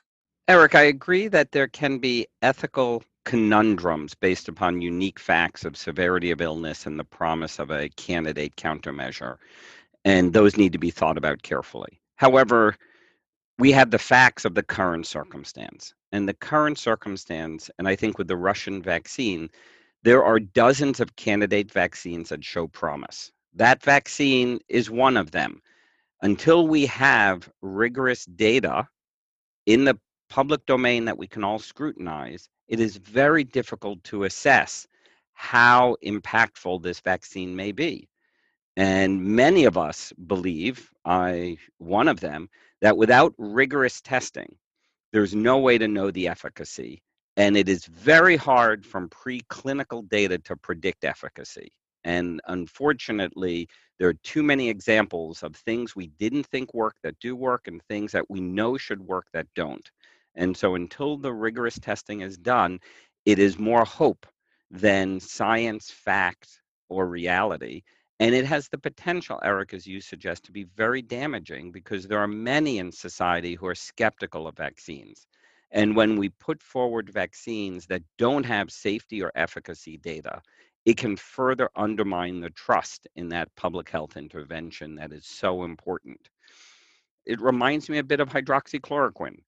Eric, 0.48 0.76
I 0.76 0.84
agree 0.84 1.28
that 1.28 1.52
there 1.52 1.68
can 1.68 2.00
be 2.00 2.28
ethical 2.42 3.04
conundrums 3.26 4.14
based 4.14 4.48
upon 4.48 4.82
unique 4.82 5.20
facts 5.20 5.66
of 5.66 5.78
severity 5.78 6.32
of 6.32 6.42
illness 6.42 6.86
and 6.86 7.00
the 7.00 7.04
promise 7.04 7.60
of 7.60 7.72
a 7.72 7.90
candidate 7.90 8.56
countermeasure. 8.56 9.38
And 10.04 10.34
those 10.34 10.58
need 10.58 10.72
to 10.74 10.78
be 10.78 10.92
thought 10.92 11.18
about 11.18 11.42
carefully. 11.42 12.00
However, 12.18 12.76
we 13.58 13.72
have 13.72 13.90
the 13.90 13.98
facts 13.98 14.46
of 14.46 14.54
the 14.54 14.64
current 14.64 15.08
circumstance. 15.08 15.94
And 16.12 16.30
the 16.30 16.34
current 16.34 16.78
circumstance, 16.78 17.72
and 17.80 17.88
I 17.88 17.96
think 17.96 18.18
with 18.18 18.28
the 18.28 18.38
Russian 18.38 18.82
vaccine, 18.82 19.50
there 20.04 20.24
are 20.24 20.40
dozens 20.40 21.00
of 21.00 21.16
candidate 21.16 21.72
vaccines 21.72 22.30
that 22.30 22.44
show 22.44 22.68
promise. 22.68 23.32
That 23.56 23.82
vaccine 23.82 24.60
is 24.70 24.92
one 24.92 25.18
of 25.18 25.32
them 25.32 25.62
until 26.22 26.68
we 26.68 26.86
have 26.88 27.50
rigorous 27.62 28.26
data 28.26 28.88
in 29.66 29.84
the 29.84 29.98
public 30.30 30.66
domain 30.66 31.06
that 31.06 31.18
we 31.18 31.28
can 31.28 31.44
all 31.44 31.60
scrutinize, 31.60 32.50
it 32.68 32.80
is 32.80 32.98
very 32.98 33.44
difficult 33.44 34.04
to 34.06 34.24
assess 34.24 34.88
how 35.34 35.96
impactful 36.04 36.82
this 36.82 37.00
vaccine 37.00 37.56
may 37.56 37.72
be. 37.72 38.08
And 38.78 39.24
many 39.24 39.66
of 39.66 39.78
us 39.78 40.12
believe, 40.28 40.90
I 41.06 41.58
one 41.78 42.08
of 42.08 42.20
them, 42.20 42.50
that 42.82 42.98
without 42.98 43.34
rigorous 43.38 44.02
testing, 44.02 44.58
there's 45.14 45.34
no 45.34 45.60
way 45.60 45.78
to 45.78 45.88
know 45.88 46.12
the 46.12 46.28
efficacy. 46.28 47.02
And 47.38 47.56
it 47.56 47.70
is 47.70 47.86
very 47.86 48.36
hard 48.36 48.86
from 48.86 49.10
preclinical 49.10 50.08
data 50.08 50.38
to 50.40 50.56
predict 50.58 51.04
efficacy. 51.04 51.72
And 52.06 52.40
unfortunately, 52.48 53.68
there 53.98 54.08
are 54.08 54.14
too 54.14 54.44
many 54.44 54.70
examples 54.70 55.42
of 55.44 55.56
things 55.56 55.96
we 55.96 56.08
didn't 56.08 56.46
think 56.46 56.74
work 56.74 56.96
that 57.04 57.20
do 57.20 57.36
work 57.36 57.68
and 57.68 57.82
things 57.84 58.12
that 58.12 58.30
we 58.30 58.40
know 58.40 58.78
should 58.78 59.02
work 59.02 59.26
that 59.34 59.48
don't. 59.56 59.90
And 60.36 60.56
so 60.56 60.76
until 60.76 61.18
the 61.18 61.34
rigorous 61.34 61.80
testing 61.80 62.22
is 62.22 62.38
done, 62.38 62.80
it 63.26 63.40
is 63.40 63.58
more 63.58 63.86
hope 63.86 64.28
than 64.70 65.20
science, 65.20 65.90
fact, 65.90 66.62
or 66.90 67.08
reality. 67.08 67.82
And 68.20 68.36
it 68.36 68.46
has 68.46 68.70
the 68.70 68.78
potential, 68.78 69.40
Eric, 69.44 69.74
as 69.74 69.88
you 69.88 70.00
suggest, 70.00 70.44
to 70.46 70.52
be 70.52 70.66
very 70.76 71.02
damaging 71.02 71.72
because 71.72 72.08
there 72.08 72.20
are 72.20 72.28
many 72.28 72.78
in 72.78 72.92
society 72.92 73.56
who 73.56 73.66
are 73.66 73.76
skeptical 73.76 74.48
of 74.48 74.56
vaccines. 74.56 75.26
And 75.72 75.96
when 75.96 76.18
we 76.18 76.30
put 76.30 76.62
forward 76.62 77.10
vaccines 77.10 77.88
that 77.88 78.04
don't 78.18 78.46
have 78.46 78.72
safety 78.72 79.24
or 79.24 79.32
efficacy 79.36 79.98
data, 79.98 80.42
it 80.86 80.98
can 80.98 81.16
further 81.16 81.70
undermine 81.76 82.40
the 82.40 82.52
trust 82.52 83.08
in 83.16 83.30
that 83.30 83.54
public 83.56 83.90
health 83.90 84.18
intervention 84.18 84.96
that 84.96 85.12
is 85.12 85.26
so 85.26 85.64
important. 85.64 86.30
It 87.26 87.42
reminds 87.42 87.90
me 87.90 87.98
a 87.98 88.04
bit 88.04 88.20
of 88.20 88.30
hydroxychloroquine. 88.30 89.40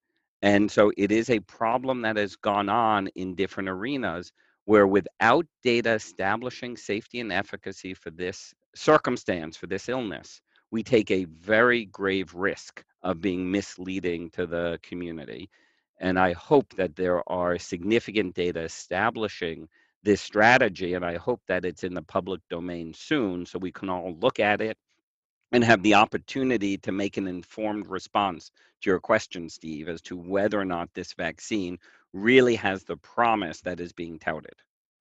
And 0.41 0.69
so 0.69 0.91
it 0.97 1.12
is 1.12 1.30
a 1.30 1.39
problem 1.41 2.02
that 2.02 2.17
has 2.17 2.36
gone 2.36 2.69
on 2.69 3.08
in 3.15 3.36
different 3.36 3.69
arenas 3.69 4.32
where, 4.65 4.88
without 4.88 5.45
data 5.63 5.93
establishing 5.93 6.76
safety 6.76 7.19
and 7.19 7.32
efficacy 7.32 7.93
for 7.93 8.10
this 8.12 8.54
circumstance, 8.76 9.56
for 9.56 9.67
this 9.67 9.89
illness, 9.89 10.41
we 10.71 10.84
take 10.84 11.10
a 11.10 11.26
very 11.26 11.86
grave 11.86 12.34
risk 12.34 12.84
of 13.04 13.21
being 13.21 13.50
misleading 13.50 14.30
to 14.32 14.45
the 14.45 14.80
community. 14.84 15.50
And 16.00 16.19
I 16.19 16.34
hope 16.34 16.76
that 16.76 16.95
there 16.95 17.28
are 17.30 17.58
significant 17.58 18.36
data 18.36 18.62
establishing 18.62 19.67
this 20.04 20.22
strategy, 20.22 20.94
and 20.94 21.06
I 21.06 21.18
hope 21.18 21.42
that 21.48 21.66
it's 21.66 21.84
in 21.84 21.94
the 21.94 22.02
public 22.02 22.42
domain 22.50 22.94
soon 22.94 23.46
so 23.46 23.60
we 23.60 23.72
can 23.72 23.90
all 23.90 24.16
look 24.20 24.40
at 24.40 24.62
it 24.62 24.78
and 25.52 25.64
have 25.64 25.82
the 25.84 25.94
opportunity 25.94 26.78
to 26.78 26.92
make 26.92 27.18
an 27.18 27.28
informed 27.28 27.88
response 27.88 28.52
to 28.82 28.90
your 28.90 29.00
question, 29.00 29.50
Steve, 29.50 29.90
as 29.90 30.02
to 30.04 30.18
whether 30.18 30.60
or 30.60 30.66
not 30.66 30.94
this 30.94 31.14
vaccine 31.14 31.78
really 32.14 32.56
has 32.56 32.84
the 32.84 32.98
promise 32.98 33.62
that 33.62 33.80
is 33.80 33.94
being 33.94 34.20
touted. 34.20 34.54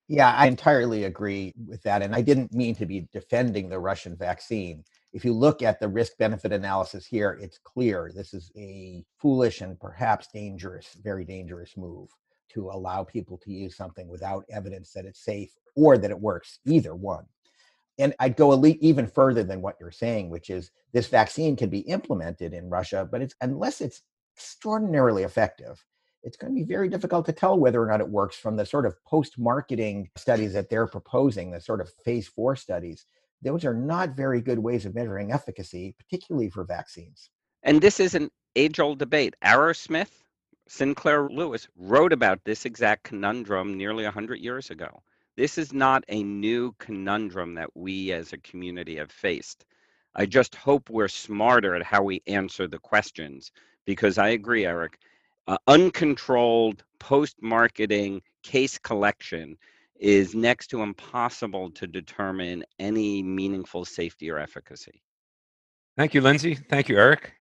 Yeah, 0.09 0.33
I 0.33 0.47
entirely 0.47 1.03
agree 1.03 1.53
with 1.67 1.83
that. 1.83 2.01
And 2.01 2.15
I 2.15 2.21
didn't 2.21 2.53
mean 2.53 2.75
to 2.75 2.85
be 2.85 3.07
defending 3.11 3.67
the 3.67 3.79
Russian 3.79 4.15
vaccine. 4.15 4.85
If 5.11 5.25
you 5.25 5.33
look 5.33 5.61
at 5.61 5.81
the 5.81 5.89
risk 5.89 6.17
benefit 6.17 6.53
analysis 6.53 7.05
here, 7.05 7.37
it's 7.41 7.57
clear 7.57 8.11
this 8.15 8.33
is 8.33 8.49
a 8.55 9.03
foolish 9.19 9.59
and 9.59 9.77
perhaps 9.77 10.27
dangerous, 10.33 10.95
very 11.03 11.25
dangerous 11.25 11.75
move 11.75 12.09
to 12.53 12.69
allow 12.69 13.03
people 13.03 13.37
to 13.39 13.51
use 13.51 13.75
something 13.75 14.07
without 14.07 14.45
evidence 14.49 14.91
that 14.93 15.05
it's 15.05 15.23
safe 15.23 15.51
or 15.75 15.97
that 15.97 16.11
it 16.11 16.19
works, 16.19 16.59
either 16.65 16.95
one. 16.95 17.25
And 17.99 18.13
I'd 18.19 18.35
go 18.35 18.63
even 18.65 19.07
further 19.07 19.43
than 19.43 19.61
what 19.61 19.77
you're 19.79 19.91
saying, 19.91 20.29
which 20.29 20.49
is 20.49 20.71
this 20.93 21.07
vaccine 21.07 21.55
can 21.55 21.69
be 21.69 21.79
implemented 21.79 22.53
in 22.53 22.69
Russia, 22.69 23.07
but 23.09 23.21
it's 23.21 23.35
unless 23.41 23.81
it's 23.81 24.01
extraordinarily 24.35 25.23
effective, 25.23 25.83
it's 26.23 26.37
going 26.37 26.53
to 26.53 26.59
be 26.59 26.65
very 26.65 26.89
difficult 26.89 27.25
to 27.25 27.31
tell 27.31 27.57
whether 27.57 27.81
or 27.81 27.87
not 27.87 28.01
it 28.01 28.09
works 28.09 28.35
from 28.35 28.55
the 28.55 28.65
sort 28.65 28.85
of 28.85 28.95
post-marketing 29.05 30.09
studies 30.15 30.53
that 30.53 30.69
they're 30.69 30.87
proposing, 30.87 31.51
the 31.51 31.61
sort 31.61 31.81
of 31.81 31.91
phase 32.05 32.27
four 32.27 32.55
studies. 32.55 33.05
Those 33.41 33.65
are 33.65 33.73
not 33.73 34.15
very 34.15 34.41
good 34.41 34.59
ways 34.59 34.85
of 34.85 34.93
measuring 34.93 35.31
efficacy, 35.31 35.95
particularly 35.97 36.49
for 36.49 36.63
vaccines. 36.63 37.29
And 37.63 37.81
this 37.81 37.99
is 37.99 38.13
an 38.13 38.29
age 38.55 38.79
old 38.79 38.99
debate. 38.99 39.35
Arrowsmith, 39.43 40.11
Sinclair 40.67 41.29
Lewis 41.29 41.67
wrote 41.77 42.13
about 42.13 42.43
this 42.43 42.65
exact 42.65 43.03
conundrum 43.03 43.77
nearly 43.77 44.03
100 44.03 44.39
years 44.39 44.69
ago. 44.69 45.01
This 45.35 45.57
is 45.57 45.71
not 45.71 46.03
a 46.09 46.23
new 46.23 46.73
conundrum 46.79 47.53
that 47.55 47.75
we 47.75 48.11
as 48.11 48.33
a 48.33 48.37
community 48.39 48.95
have 48.97 49.11
faced. 49.11 49.65
I 50.15 50.25
just 50.25 50.55
hope 50.55 50.89
we're 50.89 51.07
smarter 51.07 51.75
at 51.75 51.83
how 51.83 52.03
we 52.03 52.23
answer 52.25 52.67
the 52.67 52.79
questions 52.79 53.51
because 53.85 54.17
I 54.17 54.29
agree, 54.29 54.65
Eric. 54.65 54.97
Uh, 55.47 55.57
uncontrolled 55.67 56.83
post 56.99 57.37
marketing 57.41 58.21
case 58.43 58.77
collection 58.77 59.57
is 59.99 60.35
next 60.35 60.67
to 60.67 60.81
impossible 60.81 61.69
to 61.71 61.87
determine 61.87 62.63
any 62.79 63.23
meaningful 63.23 63.85
safety 63.85 64.29
or 64.29 64.39
efficacy. 64.39 65.01
Thank 65.95 66.13
you, 66.13 66.21
Lindsay. 66.21 66.55
Thank 66.55 66.89
you, 66.89 66.97
Eric. 66.97 67.36